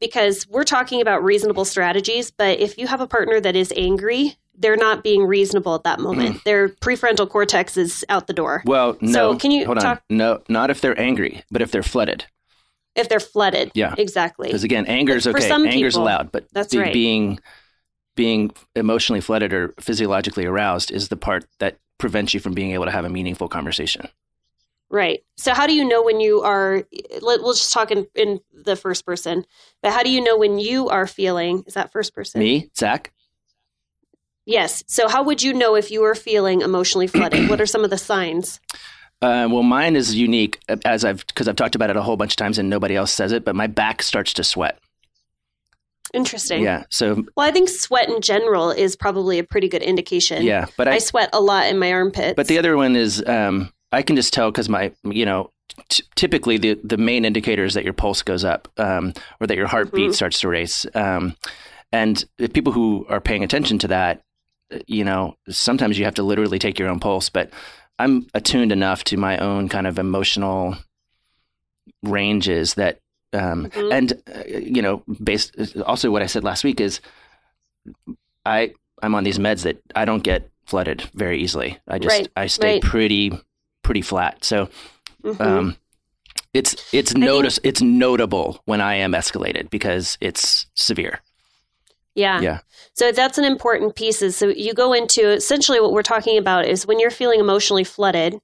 Because 0.00 0.46
we're 0.48 0.64
talking 0.64 1.00
about 1.00 1.24
reasonable 1.24 1.64
strategies, 1.64 2.30
but 2.30 2.58
if 2.60 2.76
you 2.76 2.86
have 2.86 3.00
a 3.00 3.06
partner 3.08 3.40
that 3.40 3.56
is 3.56 3.72
angry, 3.76 4.36
they're 4.56 4.76
not 4.76 5.02
being 5.02 5.24
reasonable 5.24 5.74
at 5.74 5.82
that 5.84 5.98
moment. 5.98 6.36
Mm. 6.36 6.42
Their 6.44 6.68
prefrontal 6.68 7.28
cortex 7.28 7.76
is 7.76 8.04
out 8.08 8.28
the 8.28 8.32
door. 8.32 8.62
Well, 8.64 8.96
no. 9.00 9.32
So 9.32 9.38
can 9.38 9.50
you 9.52 9.66
hold 9.66 9.80
talk- 9.80 10.02
on? 10.10 10.16
No, 10.16 10.42
not 10.48 10.70
if 10.70 10.80
they're 10.80 11.00
angry, 11.00 11.42
but 11.50 11.62
if 11.62 11.72
they're 11.72 11.82
flooded 11.82 12.26
if 12.98 13.08
they're 13.08 13.20
flooded. 13.20 13.70
Yeah, 13.74 13.94
exactly. 13.96 14.48
Because 14.48 14.64
again, 14.64 14.86
anger 14.86 15.14
is 15.14 15.26
okay. 15.26 15.50
Anger 15.50 15.86
is 15.86 15.96
allowed, 15.96 16.32
but 16.32 16.46
that's 16.52 16.74
be, 16.74 16.78
right. 16.78 16.92
being 16.92 17.38
being 18.16 18.50
emotionally 18.74 19.20
flooded 19.20 19.52
or 19.52 19.74
physiologically 19.78 20.44
aroused 20.44 20.90
is 20.90 21.08
the 21.08 21.16
part 21.16 21.46
that 21.60 21.78
prevents 21.98 22.34
you 22.34 22.40
from 22.40 22.52
being 22.52 22.72
able 22.72 22.84
to 22.84 22.90
have 22.90 23.04
a 23.04 23.08
meaningful 23.08 23.48
conversation. 23.48 24.08
Right. 24.90 25.22
So, 25.36 25.52
how 25.54 25.66
do 25.66 25.74
you 25.74 25.84
know 25.84 26.02
when 26.02 26.20
you 26.20 26.40
are? 26.42 26.82
Let, 27.20 27.42
we'll 27.42 27.52
just 27.52 27.72
talk 27.72 27.90
in, 27.90 28.06
in 28.14 28.40
the 28.52 28.74
first 28.74 29.04
person. 29.04 29.44
But 29.82 29.92
how 29.92 30.02
do 30.02 30.10
you 30.10 30.20
know 30.20 30.38
when 30.38 30.58
you 30.58 30.88
are 30.88 31.06
feeling? 31.06 31.62
Is 31.66 31.74
that 31.74 31.92
first 31.92 32.14
person? 32.14 32.40
Me, 32.40 32.70
Zach. 32.76 33.12
Yes. 34.46 34.82
So, 34.86 35.08
how 35.08 35.22
would 35.24 35.42
you 35.42 35.52
know 35.52 35.74
if 35.74 35.90
you 35.90 36.02
are 36.04 36.14
feeling 36.14 36.62
emotionally 36.62 37.06
flooded? 37.06 37.50
what 37.50 37.60
are 37.60 37.66
some 37.66 37.84
of 37.84 37.90
the 37.90 37.98
signs? 37.98 38.60
Uh, 39.20 39.48
well, 39.50 39.64
mine 39.64 39.96
is 39.96 40.14
unique 40.14 40.60
uh, 40.68 40.76
as 40.84 41.04
I've 41.04 41.26
because 41.26 41.48
I've 41.48 41.56
talked 41.56 41.74
about 41.74 41.90
it 41.90 41.96
a 41.96 42.02
whole 42.02 42.16
bunch 42.16 42.32
of 42.32 42.36
times 42.36 42.58
and 42.58 42.70
nobody 42.70 42.94
else 42.94 43.12
says 43.12 43.32
it, 43.32 43.44
but 43.44 43.56
my 43.56 43.66
back 43.66 44.02
starts 44.02 44.32
to 44.34 44.44
sweat. 44.44 44.78
Interesting. 46.14 46.62
Yeah. 46.62 46.84
So, 46.88 47.24
well, 47.36 47.46
I 47.46 47.50
think 47.50 47.68
sweat 47.68 48.08
in 48.08 48.20
general 48.20 48.70
is 48.70 48.96
probably 48.96 49.38
a 49.38 49.44
pretty 49.44 49.68
good 49.68 49.82
indication. 49.82 50.42
Yeah, 50.42 50.66
but 50.76 50.88
I, 50.88 50.94
I 50.94 50.98
sweat 50.98 51.30
a 51.32 51.40
lot 51.40 51.66
in 51.66 51.78
my 51.78 51.92
armpits. 51.92 52.34
But 52.36 52.48
the 52.48 52.58
other 52.58 52.76
one 52.76 52.96
is 52.96 53.22
um, 53.26 53.72
I 53.92 54.02
can 54.02 54.16
just 54.16 54.32
tell 54.32 54.50
because 54.50 54.68
my 54.68 54.92
you 55.04 55.26
know 55.26 55.50
t- 55.88 56.04
typically 56.14 56.56
the 56.56 56.78
the 56.84 56.96
main 56.96 57.24
indicator 57.24 57.64
is 57.64 57.74
that 57.74 57.84
your 57.84 57.92
pulse 57.92 58.22
goes 58.22 58.44
up 58.44 58.68
um, 58.78 59.12
or 59.40 59.46
that 59.46 59.56
your 59.56 59.66
heartbeat 59.66 60.06
mm-hmm. 60.06 60.12
starts 60.12 60.40
to 60.40 60.48
race. 60.48 60.86
Um, 60.94 61.36
and 61.92 62.24
people 62.52 62.72
who 62.72 63.06
are 63.08 63.20
paying 63.20 63.42
attention 63.44 63.78
to 63.80 63.88
that, 63.88 64.22
uh, 64.72 64.78
you 64.86 65.04
know, 65.04 65.36
sometimes 65.48 65.98
you 65.98 66.04
have 66.04 66.14
to 66.14 66.22
literally 66.22 66.58
take 66.58 66.78
your 66.78 66.88
own 66.88 67.00
pulse, 67.00 67.28
but 67.30 67.50
I'm 67.98 68.26
attuned 68.34 68.72
enough 68.72 69.04
to 69.04 69.16
my 69.16 69.38
own 69.38 69.68
kind 69.68 69.86
of 69.86 69.98
emotional 69.98 70.76
ranges 72.02 72.74
that 72.74 73.00
um, 73.32 73.66
mm-hmm. 73.66 73.92
and 73.92 74.12
uh, 74.34 74.42
you 74.46 74.82
know 74.82 75.02
based 75.22 75.56
also 75.82 76.10
what 76.10 76.22
I 76.22 76.26
said 76.26 76.44
last 76.44 76.64
week 76.64 76.80
is 76.80 77.00
I 78.46 78.72
I'm 79.02 79.14
on 79.14 79.24
these 79.24 79.38
meds 79.38 79.62
that 79.62 79.80
I 79.94 80.04
don't 80.04 80.22
get 80.22 80.50
flooded 80.64 81.02
very 81.14 81.40
easily. 81.40 81.78
I 81.88 81.98
just 81.98 82.18
right. 82.18 82.28
I 82.36 82.46
stay 82.46 82.74
right. 82.74 82.82
pretty 82.82 83.32
pretty 83.82 84.02
flat. 84.02 84.44
So 84.44 84.68
mm-hmm. 85.22 85.42
um, 85.42 85.76
it's 86.54 86.76
it's 86.92 87.14
notice 87.14 87.56
think- 87.56 87.66
it's 87.66 87.82
notable 87.82 88.60
when 88.64 88.80
I 88.80 88.94
am 88.96 89.12
escalated 89.12 89.70
because 89.70 90.16
it's 90.20 90.66
severe. 90.74 91.20
Yeah. 92.18 92.40
Yeah. 92.40 92.58
So 92.94 93.12
that's 93.12 93.38
an 93.38 93.44
important 93.44 93.94
piece. 93.94 94.22
Is 94.22 94.36
so 94.36 94.48
you 94.48 94.74
go 94.74 94.92
into 94.92 95.30
essentially 95.30 95.80
what 95.80 95.92
we're 95.92 96.02
talking 96.02 96.36
about 96.36 96.66
is 96.66 96.86
when 96.86 96.98
you're 96.98 97.10
feeling 97.10 97.38
emotionally 97.38 97.84
flooded, 97.84 98.38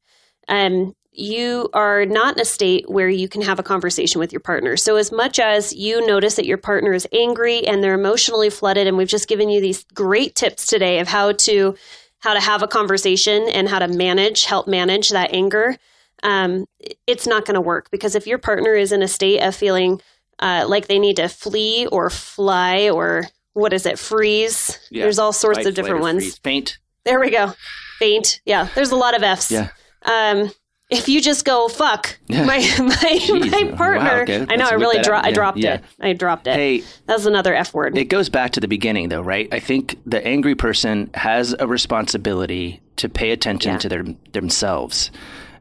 um, 0.47 0.95
you 1.11 1.69
are 1.75 2.07
not 2.07 2.37
in 2.37 2.41
a 2.41 2.45
state 2.45 2.89
where 2.89 3.09
you 3.09 3.29
can 3.29 3.43
have 3.43 3.59
a 3.59 3.65
conversation 3.65 4.21
with 4.21 4.33
your 4.33 4.41
partner. 4.41 4.77
So 4.77 4.97
as 4.97 5.11
much 5.11 5.39
as 5.41 5.73
you 5.73 6.07
notice 6.07 6.37
that 6.37 6.47
your 6.47 6.57
partner 6.57 6.93
is 6.93 7.07
angry 7.13 7.67
and 7.67 7.83
they're 7.83 7.95
emotionally 7.95 8.51
flooded, 8.51 8.87
and 8.87 8.97
we've 8.97 9.09
just 9.09 9.29
given 9.29 9.49
you 9.49 9.61
these 9.61 9.85
great 9.93 10.37
tips 10.37 10.67
today 10.67 11.01
of 11.01 11.09
how 11.09 11.33
to 11.33 11.75
how 12.21 12.33
to 12.33 12.41
have 12.41 12.63
a 12.63 12.69
conversation 12.69 13.49
and 13.51 13.69
how 13.69 13.81
to 13.81 13.89
manage, 13.89 14.45
help 14.45 14.67
manage 14.67 15.11
that 15.11 15.35
anger. 15.35 15.77
Um, 16.23 16.67
it's 17.07 17.27
not 17.27 17.45
going 17.45 17.57
to 17.57 17.61
work 17.61 17.91
because 17.91 18.15
if 18.15 18.27
your 18.27 18.39
partner 18.39 18.73
is 18.75 18.93
in 18.93 19.03
a 19.03 19.09
state 19.09 19.43
of 19.43 19.55
feeling 19.55 20.01
uh, 20.39 20.65
like 20.67 20.87
they 20.87 20.99
need 20.99 21.17
to 21.17 21.29
flee 21.29 21.87
or 21.87 22.11
fly 22.11 22.89
or 22.89 23.27
what 23.55 23.73
is 23.73 23.87
it? 23.87 23.99
Freeze. 23.99 24.79
Yeah. 24.91 25.05
There's 25.05 25.19
all 25.19 25.33
sorts 25.33 25.59
Fight, 25.59 25.67
of 25.67 25.75
different 25.75 26.03
ones. 26.03 26.25
Freeze. 26.25 26.39
Faint. 26.39 26.79
There 27.05 27.21
we 27.21 27.31
go. 27.31 27.55
Faint. 27.99 28.41
Yeah. 28.45 28.69
There's 28.75 28.91
a 28.91 28.97
lot 28.97 29.17
of 29.17 29.23
F's. 29.23 29.51
Yeah. 29.51 29.71
Um, 30.05 30.51
if 30.91 31.09
you 31.09 31.21
just 31.21 31.45
go 31.45 31.69
fuck 31.69 32.19
my 32.29 32.45
my, 32.45 32.59
Jeez. 32.59 33.51
my 33.51 33.77
partner, 33.77 34.05
wow, 34.05 34.21
okay. 34.23 34.47
I 34.49 34.57
know 34.57 34.67
I 34.67 34.75
really 34.75 35.01
dro-. 35.03 35.21
I 35.23 35.33
dropped 35.33 35.59
yeah. 35.59 35.77
it. 35.77 35.85
I 35.99 36.13
dropped 36.13 36.47
it. 36.47 36.55
Hey, 36.55 36.83
that's 37.07 37.25
another 37.25 37.55
f 37.55 37.73
word. 37.73 37.97
It 37.97 38.07
goes 38.07 38.29
back 38.29 38.53
to 38.53 38.61
the 38.61 38.69
beginning, 38.69 39.09
though, 39.09 39.23
right? 39.23 39.49
I 39.53 39.61
think 39.61 39.99
the 40.05 40.25
angry 40.27 40.55
person 40.55 41.11
has 41.15 41.55
a 41.59 41.67
responsibility 41.67 42.81
to 42.97 43.09
pay 43.09 43.31
attention 43.31 43.73
yeah. 43.73 43.79
to 43.79 43.89
their 43.89 44.05
themselves 44.33 45.11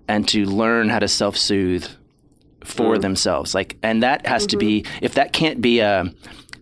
and 0.07 0.27
to 0.27 0.45
learn 0.45 0.89
how 0.89 0.99
to 0.99 1.07
self 1.07 1.37
soothe 1.37 1.87
for 2.63 2.95
mm. 2.95 3.01
themselves. 3.01 3.55
Like, 3.55 3.77
and 3.81 4.03
that 4.03 4.25
has 4.25 4.43
mm-hmm. 4.43 4.49
to 4.49 4.57
be 4.57 4.85
if 5.01 5.15
that 5.15 5.33
can't 5.33 5.61
be 5.61 5.79
a 5.79 6.13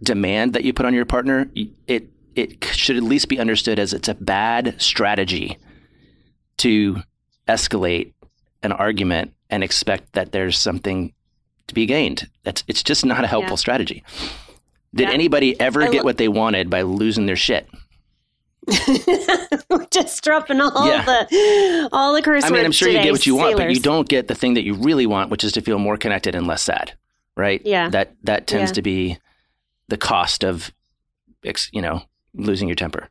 demand 0.03 0.53
that 0.53 0.63
you 0.63 0.73
put 0.73 0.85
on 0.85 0.93
your 0.93 1.05
partner, 1.05 1.49
it 1.87 2.09
it 2.35 2.63
should 2.63 2.95
at 2.95 3.03
least 3.03 3.27
be 3.27 3.39
understood 3.39 3.77
as 3.77 3.93
it's 3.93 4.07
a 4.07 4.15
bad 4.15 4.81
strategy 4.81 5.57
to 6.57 7.01
escalate 7.47 8.13
an 8.63 8.71
argument 8.71 9.33
and 9.49 9.63
expect 9.63 10.13
that 10.13 10.31
there's 10.31 10.57
something 10.57 11.13
to 11.67 11.73
be 11.73 11.85
gained. 11.85 12.29
That's 12.43 12.63
it's 12.67 12.83
just 12.83 13.05
not 13.05 13.23
a 13.23 13.27
helpful 13.27 13.53
yeah. 13.53 13.57
strategy. 13.57 14.03
Did 14.93 15.07
yeah. 15.07 15.13
anybody 15.13 15.59
ever 15.59 15.87
get 15.89 16.03
what 16.03 16.17
they 16.17 16.27
wanted 16.27 16.69
by 16.69 16.81
losing 16.81 17.25
their 17.25 17.35
shit? 17.35 17.69
just 19.89 20.23
dropping 20.23 20.61
all 20.61 20.87
yeah. 20.87 21.03
the 21.03 21.89
all 21.91 22.13
the 22.13 22.21
curse 22.21 22.43
I 22.43 22.49
mean, 22.49 22.63
I'm 22.63 22.71
sure 22.71 22.87
today. 22.87 22.99
you 22.99 23.05
get 23.05 23.11
what 23.11 23.25
you 23.25 23.35
want, 23.35 23.57
but 23.57 23.71
you 23.71 23.79
don't 23.79 24.07
get 24.07 24.27
the 24.27 24.35
thing 24.35 24.53
that 24.53 24.63
you 24.63 24.75
really 24.75 25.07
want, 25.07 25.31
which 25.31 25.43
is 25.43 25.51
to 25.53 25.61
feel 25.61 25.79
more 25.79 25.97
connected 25.97 26.35
and 26.35 26.45
less 26.45 26.61
sad. 26.61 26.93
right? 27.35 27.61
Yeah. 27.65 27.89
That 27.89 28.15
that 28.23 28.47
tends 28.47 28.71
to 28.73 28.81
be 28.81 29.17
the 29.91 29.97
cost 29.97 30.45
of, 30.45 30.73
you 31.73 31.81
know, 31.81 32.01
losing 32.33 32.69
your 32.69 32.75
temper. 32.75 33.09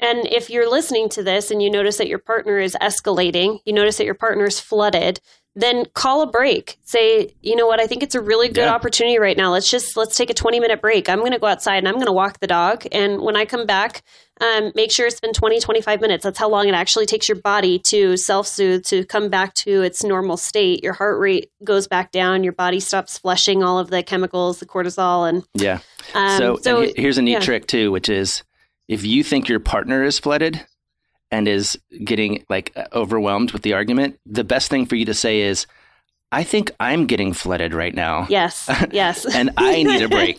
And 0.00 0.26
if 0.26 0.50
you're 0.50 0.68
listening 0.68 1.08
to 1.10 1.22
this 1.22 1.52
and 1.52 1.62
you 1.62 1.70
notice 1.70 1.96
that 1.98 2.08
your 2.08 2.18
partner 2.18 2.58
is 2.58 2.76
escalating, 2.82 3.60
you 3.64 3.72
notice 3.72 3.96
that 3.98 4.04
your 4.04 4.14
partner 4.14 4.44
is 4.44 4.58
flooded, 4.58 5.20
then 5.58 5.86
call 5.94 6.20
a 6.22 6.26
break. 6.26 6.78
Say, 6.84 7.34
you 7.40 7.56
know 7.56 7.66
what, 7.66 7.80
I 7.80 7.86
think 7.86 8.02
it's 8.02 8.14
a 8.14 8.20
really 8.20 8.48
good 8.48 8.66
Yeah. 8.66 8.74
opportunity 8.74 9.18
right 9.18 9.36
now. 9.36 9.50
Let's 9.50 9.70
just 9.70 9.96
let's 9.96 10.14
take 10.16 10.28
a 10.30 10.34
20 10.34 10.60
minute 10.60 10.80
break. 10.82 11.08
I'm 11.08 11.20
going 11.20 11.32
to 11.32 11.38
go 11.38 11.46
outside 11.46 11.78
and 11.78 11.88
I'm 11.88 11.94
going 11.94 12.06
to 12.06 12.12
walk 12.12 12.38
the 12.40 12.46
dog. 12.46 12.86
And 12.92 13.22
when 13.22 13.36
I 13.36 13.46
come 13.46 13.64
back, 13.66 14.02
um, 14.42 14.70
make 14.74 14.92
sure 14.92 15.06
it's 15.06 15.18
been 15.18 15.32
20, 15.32 15.60
25 15.60 16.02
minutes. 16.02 16.22
That's 16.24 16.38
how 16.38 16.50
long 16.50 16.68
it 16.68 16.74
actually 16.74 17.06
takes 17.06 17.26
your 17.26 17.40
body 17.40 17.78
to 17.80 18.18
self 18.18 18.46
soothe, 18.46 18.84
to 18.84 19.04
come 19.06 19.30
back 19.30 19.54
to 19.54 19.80
its 19.80 20.04
normal 20.04 20.36
state. 20.36 20.84
Your 20.84 20.92
heart 20.92 21.18
rate 21.18 21.50
goes 21.64 21.88
back 21.88 22.12
down. 22.12 22.44
Your 22.44 22.52
body 22.52 22.78
stops 22.78 23.16
flushing 23.16 23.62
all 23.64 23.78
of 23.78 23.88
the 23.88 24.02
chemicals, 24.02 24.58
the 24.60 24.66
cortisol, 24.66 25.26
and 25.26 25.42
Yeah. 25.54 25.78
um, 26.12 26.36
so, 26.38 26.56
so 26.60 26.82
and 26.82 26.92
here's 26.96 27.16
a 27.16 27.22
neat 27.22 27.32
yeah. 27.32 27.40
trick 27.40 27.66
too, 27.66 27.90
which 27.90 28.10
is 28.10 28.42
if 28.88 29.06
you 29.06 29.24
think 29.24 29.48
your 29.48 29.58
partner 29.60 30.04
is 30.04 30.18
flooded 30.18 30.66
and 31.30 31.48
is 31.48 31.78
getting 32.04 32.44
like 32.48 32.72
uh, 32.76 32.84
overwhelmed 32.92 33.52
with 33.52 33.62
the 33.62 33.72
argument, 33.74 34.18
the 34.26 34.44
best 34.44 34.70
thing 34.70 34.86
for 34.86 34.96
you 34.96 35.04
to 35.06 35.14
say 35.14 35.40
is, 35.40 35.66
"I 36.32 36.44
think 36.44 36.70
I'm 36.80 37.06
getting 37.06 37.32
flooded 37.32 37.74
right 37.74 37.94
now." 37.94 38.26
yes, 38.28 38.68
yes, 38.92 39.24
and 39.26 39.50
I 39.56 39.82
need 39.82 40.02
a 40.02 40.08
break. 40.08 40.38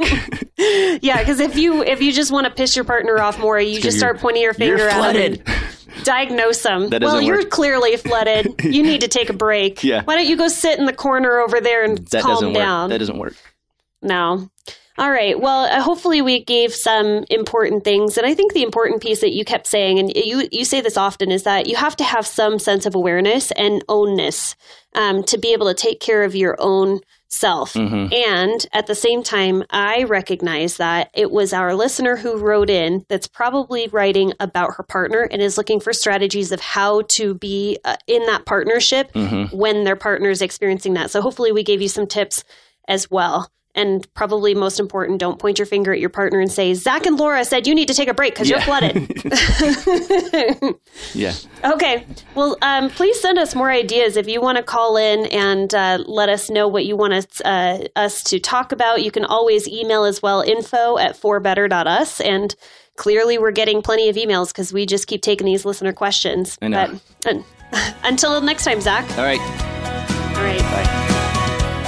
yeah, 1.03 1.19
because 1.19 1.39
if 1.39 1.55
you 1.57 1.83
if 1.83 2.01
you 2.01 2.11
just 2.11 2.31
want 2.31 2.45
to 2.47 2.53
piss 2.53 2.75
your 2.75 2.85
partner 2.85 3.19
off 3.19 3.39
more, 3.39 3.59
you 3.59 3.81
just 3.81 3.97
start 3.97 4.19
pointing 4.19 4.43
your 4.43 4.53
finger 4.53 4.77
You're 4.77 4.89
at 4.89 4.95
flooded. 4.97 5.45
them 5.45 5.55
and 5.55 6.03
diagnose 6.05 6.61
them. 6.63 6.89
That 6.89 7.01
well, 7.01 7.21
you're 7.21 7.39
work. 7.39 7.49
clearly 7.49 7.95
flooded. 7.97 8.55
You 8.63 8.83
need 8.83 9.01
to 9.01 9.07
take 9.07 9.29
a 9.29 9.33
break. 9.33 9.83
Yeah. 9.83 10.03
Why 10.03 10.15
don't 10.15 10.27
you 10.27 10.35
go 10.37 10.47
sit 10.47 10.77
in 10.77 10.85
the 10.85 10.93
corner 10.93 11.39
over 11.39 11.59
there 11.61 11.83
and 11.83 11.97
that 12.09 12.21
calm 12.23 12.53
down? 12.53 12.83
work. 12.83 12.89
That 12.91 12.97
doesn't 12.99 13.17
work. 13.17 13.35
No. 14.01 14.49
All 14.99 15.11
right. 15.11 15.39
Well, 15.39 15.65
uh, 15.65 15.79
hopefully 15.81 16.23
we 16.23 16.43
gave 16.43 16.73
some 16.73 17.23
important 17.29 17.83
things, 17.83 18.17
and 18.17 18.25
I 18.25 18.33
think 18.33 18.53
the 18.53 18.63
important 18.63 19.01
piece 19.01 19.21
that 19.21 19.31
you 19.31 19.45
kept 19.45 19.67
saying, 19.67 19.99
and 19.99 20.11
you 20.15 20.47
you 20.51 20.65
say 20.65 20.81
this 20.81 20.97
often, 20.97 21.31
is 21.31 21.43
that 21.43 21.67
you 21.67 21.75
have 21.75 21.95
to 21.97 22.03
have 22.03 22.25
some 22.25 22.57
sense 22.57 22.85
of 22.87 22.95
awareness 22.95 23.51
and 23.51 23.85
ownness 23.87 24.55
um, 24.95 25.21
to 25.25 25.37
be 25.37 25.53
able 25.53 25.67
to 25.67 25.75
take 25.75 25.99
care 25.99 26.23
of 26.23 26.35
your 26.35 26.55
own 26.59 26.99
self. 27.29 27.73
Mhm. 27.73 28.11
And 28.11 28.65
at 28.73 28.87
the 28.87 28.95
same 28.95 29.21
time, 29.21 29.63
I 29.69 30.03
recognize 30.03 30.77
that 30.77 31.09
it 31.13 31.29
was 31.29 31.53
our 31.53 31.75
listener 31.75 32.15
who 32.15 32.37
wrote 32.37 32.69
in 32.69 33.05
that's 33.09 33.27
probably 33.27 33.89
writing 33.89 34.33
about 34.39 34.75
her 34.77 34.83
partner 34.83 35.27
and 35.29 35.41
is 35.41 35.57
looking 35.57 35.79
for 35.81 35.91
strategies 35.93 36.51
of 36.53 36.61
how 36.61 37.01
to 37.09 37.33
be 37.35 37.77
uh, 37.85 37.97
in 38.07 38.25
that 38.27 38.45
partnership 38.45 39.11
Mhm. 39.13 39.53
when 39.53 39.83
their 39.83 39.97
partner 39.97 40.29
is 40.31 40.41
experiencing 40.41 40.93
that. 40.93 41.11
So 41.11 41.21
hopefully 41.21 41.51
we 41.51 41.63
gave 41.63 41.81
you 41.81 41.89
some 41.89 42.07
tips 42.07 42.43
as 42.87 43.11
well. 43.11 43.49
And 43.77 44.11
probably 44.15 44.53
most 44.55 44.79
important, 44.79 45.19
don't 45.19 45.39
point 45.39 45.59
your 45.59 45.65
finger 45.65 45.93
at 45.93 45.99
your 45.99 46.09
partner 46.09 46.39
and 46.39 46.51
say, 46.51 46.73
Zach 46.73 47.05
and 47.05 47.17
Laura 47.17 47.45
said 47.45 47.67
you 47.67 47.75
need 47.75 47.87
to 47.87 47.93
take 47.93 48.09
a 48.09 48.13
break 48.13 48.33
because 48.33 48.49
you're 48.49 48.59
flooded. 48.61 49.07
Yeah. 51.13 51.33
okay. 51.63 52.05
Well, 52.35 52.57
um, 52.61 52.89
please 52.89 53.19
send 53.19 53.37
us 53.37 53.55
more 53.55 53.69
ideas 53.71 54.17
if 54.17 54.27
you 54.27 54.41
want 54.41 54.57
to 54.57 54.63
call 54.63 54.97
in 54.97 55.25
and 55.27 55.73
uh, 55.73 55.99
let 56.05 56.29
us 56.29 56.49
know 56.49 56.67
what 56.67 56.85
you 56.85 56.95
want 56.95 57.13
us, 57.13 57.41
uh, 57.41 57.87
us 57.95 58.23
to 58.23 58.39
talk 58.39 58.71
about. 58.71 59.03
You 59.03 59.11
can 59.11 59.25
always 59.25 59.67
email 59.67 60.03
as 60.03 60.21
well 60.21 60.41
info 60.41 60.97
at 60.97 61.15
forbetter.us. 61.15 62.21
And 62.21 62.55
clearly, 62.95 63.37
we're 63.37 63.51
getting 63.51 63.81
plenty 63.81 64.09
of 64.09 64.15
emails 64.15 64.49
because 64.49 64.73
we 64.73 64.85
just 64.85 65.07
keep 65.07 65.21
taking 65.21 65.45
these 65.45 65.65
listener 65.65 65.93
questions. 65.93 66.57
I 66.61 66.67
know. 66.67 66.99
But, 67.23 67.35
un- 67.35 67.45
until 68.03 68.41
next 68.41 68.63
time, 68.63 68.81
Zach. 68.81 69.09
All 69.17 69.23
right. 69.23 69.39
All 69.39 70.43
right. 70.43 70.59
Bye. 70.59 71.16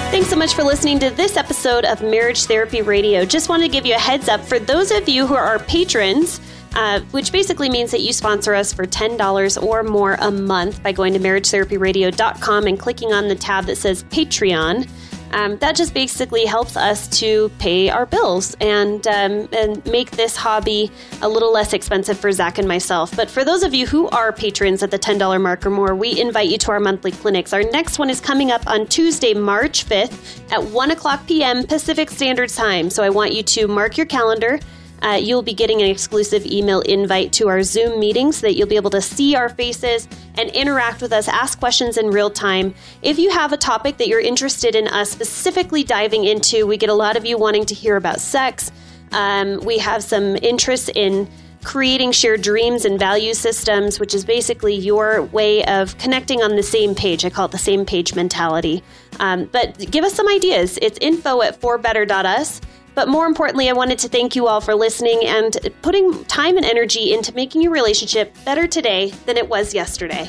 Thanks 0.09 0.27
so 0.27 0.35
much 0.35 0.55
for 0.55 0.63
listening 0.63 0.97
to 0.99 1.11
this 1.11 1.37
episode 1.37 1.85
of 1.85 2.01
Marriage 2.01 2.45
Therapy 2.45 2.81
Radio. 2.81 3.25
Just 3.25 3.47
wanted 3.47 3.65
to 3.65 3.71
give 3.71 3.85
you 3.85 3.93
a 3.93 3.99
heads 3.99 4.27
up 4.27 4.41
for 4.41 4.57
those 4.57 4.89
of 4.89 5.07
you 5.07 5.27
who 5.27 5.35
are 5.35 5.43
our 5.43 5.59
patrons. 5.59 6.41
Uh, 6.75 6.99
which 7.11 7.31
basically 7.31 7.67
means 7.67 7.89
that 7.89 8.01
you 8.01 8.13
sponsor 8.13 8.53
us 8.53 8.71
for 8.71 8.85
$10 8.85 9.63
or 9.63 9.81
more 9.81 10.13
a 10.19 10.29
month 10.29 10.83
by 10.83 10.91
going 10.91 11.13
to 11.13 11.19
marriagetherapyradio.com 11.19 12.67
and 12.67 12.79
clicking 12.79 13.11
on 13.11 13.27
the 13.27 13.33
tab 13.33 13.65
that 13.65 13.75
says 13.75 14.03
Patreon. 14.03 14.87
Um, 15.31 15.57
that 15.57 15.75
just 15.75 15.93
basically 15.93 16.45
helps 16.45 16.75
us 16.75 17.07
to 17.19 17.49
pay 17.59 17.89
our 17.89 18.05
bills 18.05 18.55
and 18.59 19.05
um, 19.07 19.47
and 19.53 19.85
make 19.85 20.11
this 20.11 20.35
hobby 20.35 20.91
a 21.21 21.29
little 21.29 21.51
less 21.51 21.73
expensive 21.73 22.19
for 22.19 22.31
Zach 22.31 22.57
and 22.57 22.67
myself. 22.67 23.15
But 23.15 23.29
for 23.29 23.45
those 23.45 23.63
of 23.63 23.73
you 23.73 23.85
who 23.85 24.09
are 24.09 24.31
patrons 24.31 24.83
at 24.83 24.91
the 24.91 24.97
ten 24.97 25.17
dollar 25.17 25.39
mark 25.39 25.65
or 25.65 25.69
more, 25.69 25.93
we 25.93 26.19
invite 26.19 26.49
you 26.49 26.57
to 26.59 26.71
our 26.71 26.79
monthly 26.79 27.11
clinics. 27.11 27.53
Our 27.53 27.63
next 27.63 27.99
one 27.99 28.09
is 28.09 28.19
coming 28.19 28.51
up 28.51 28.65
on 28.67 28.87
Tuesday, 28.87 29.33
March 29.33 29.83
fifth 29.83 30.41
at 30.51 30.63
one 30.63 30.91
o'clock 30.91 31.27
p.m. 31.27 31.63
Pacific 31.65 32.09
Standard 32.09 32.49
Time. 32.49 32.89
So 32.89 33.03
I 33.03 33.09
want 33.09 33.33
you 33.33 33.43
to 33.43 33.67
mark 33.67 33.97
your 33.97 34.07
calendar. 34.07 34.59
Uh, 35.01 35.19
you'll 35.21 35.41
be 35.41 35.53
getting 35.53 35.81
an 35.81 35.89
exclusive 35.89 36.45
email 36.45 36.81
invite 36.81 37.31
to 37.33 37.47
our 37.47 37.63
Zoom 37.63 37.99
meetings 37.99 38.37
so 38.37 38.47
that 38.47 38.55
you'll 38.55 38.67
be 38.67 38.75
able 38.75 38.89
to 38.89 39.01
see 39.01 39.35
our 39.35 39.49
faces 39.49 40.07
and 40.35 40.49
interact 40.51 41.01
with 41.01 41.11
us, 41.11 41.27
ask 41.27 41.59
questions 41.59 41.97
in 41.97 42.07
real 42.07 42.29
time. 42.29 42.73
If 43.01 43.19
you 43.19 43.29
have 43.31 43.53
a 43.53 43.57
topic 43.57 43.97
that 43.97 44.07
you're 44.07 44.19
interested 44.19 44.75
in 44.75 44.87
us 44.87 45.09
specifically 45.09 45.83
diving 45.83 46.25
into, 46.25 46.65
we 46.65 46.77
get 46.77 46.89
a 46.89 46.93
lot 46.93 47.17
of 47.17 47.25
you 47.25 47.37
wanting 47.37 47.65
to 47.65 47.73
hear 47.73 47.95
about 47.95 48.19
sex. 48.19 48.71
Um, 49.11 49.59
we 49.61 49.79
have 49.79 50.03
some 50.03 50.35
interest 50.37 50.89
in 50.95 51.27
creating 51.63 52.11
shared 52.11 52.41
dreams 52.41 52.85
and 52.85 52.97
value 52.97 53.33
systems, 53.33 53.99
which 53.99 54.13
is 54.13 54.23
basically 54.23 54.75
your 54.75 55.23
way 55.23 55.63
of 55.65 55.97
connecting 55.97 56.41
on 56.41 56.55
the 56.55 56.63
same 56.63 56.95
page. 56.95 57.25
I 57.25 57.29
call 57.29 57.45
it 57.45 57.51
the 57.51 57.57
same 57.57 57.85
page 57.85 58.15
mentality. 58.15 58.83
Um, 59.19 59.45
but 59.51 59.77
give 59.91 60.05
us 60.05 60.13
some 60.13 60.27
ideas. 60.29 60.79
It's 60.81 60.97
info 61.01 61.41
at 61.41 61.59
forbetter.us. 61.59 62.61
But 62.99 63.07
more 63.07 63.27
importantly, 63.27 63.69
I 63.69 63.71
wanted 63.71 63.97
to 63.99 64.09
thank 64.09 64.35
you 64.35 64.47
all 64.47 64.59
for 64.59 64.75
listening 64.75 65.25
and 65.25 65.57
putting 65.81 66.25
time 66.25 66.57
and 66.57 66.65
energy 66.65 67.13
into 67.13 67.33
making 67.33 67.61
your 67.61 67.71
relationship 67.71 68.35
better 68.43 68.67
today 68.67 69.11
than 69.25 69.37
it 69.37 69.47
was 69.47 69.73
yesterday. 69.73 70.27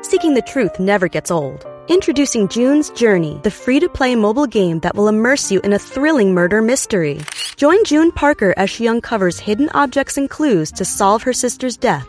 Seeking 0.00 0.32
the 0.32 0.42
truth 0.46 0.80
never 0.80 1.06
gets 1.06 1.30
old. 1.30 1.66
Introducing 1.88 2.48
June's 2.48 2.88
Journey, 2.88 3.38
the 3.42 3.50
free 3.50 3.78
to 3.80 3.90
play 3.90 4.16
mobile 4.16 4.46
game 4.46 4.80
that 4.80 4.96
will 4.96 5.08
immerse 5.08 5.52
you 5.52 5.60
in 5.60 5.74
a 5.74 5.78
thrilling 5.78 6.32
murder 6.32 6.62
mystery. 6.62 7.20
Join 7.56 7.84
June 7.84 8.10
Parker 8.10 8.54
as 8.56 8.70
she 8.70 8.88
uncovers 8.88 9.38
hidden 9.38 9.68
objects 9.74 10.16
and 10.16 10.30
clues 10.30 10.72
to 10.72 10.86
solve 10.86 11.22
her 11.24 11.34
sister's 11.34 11.76
death 11.76 12.08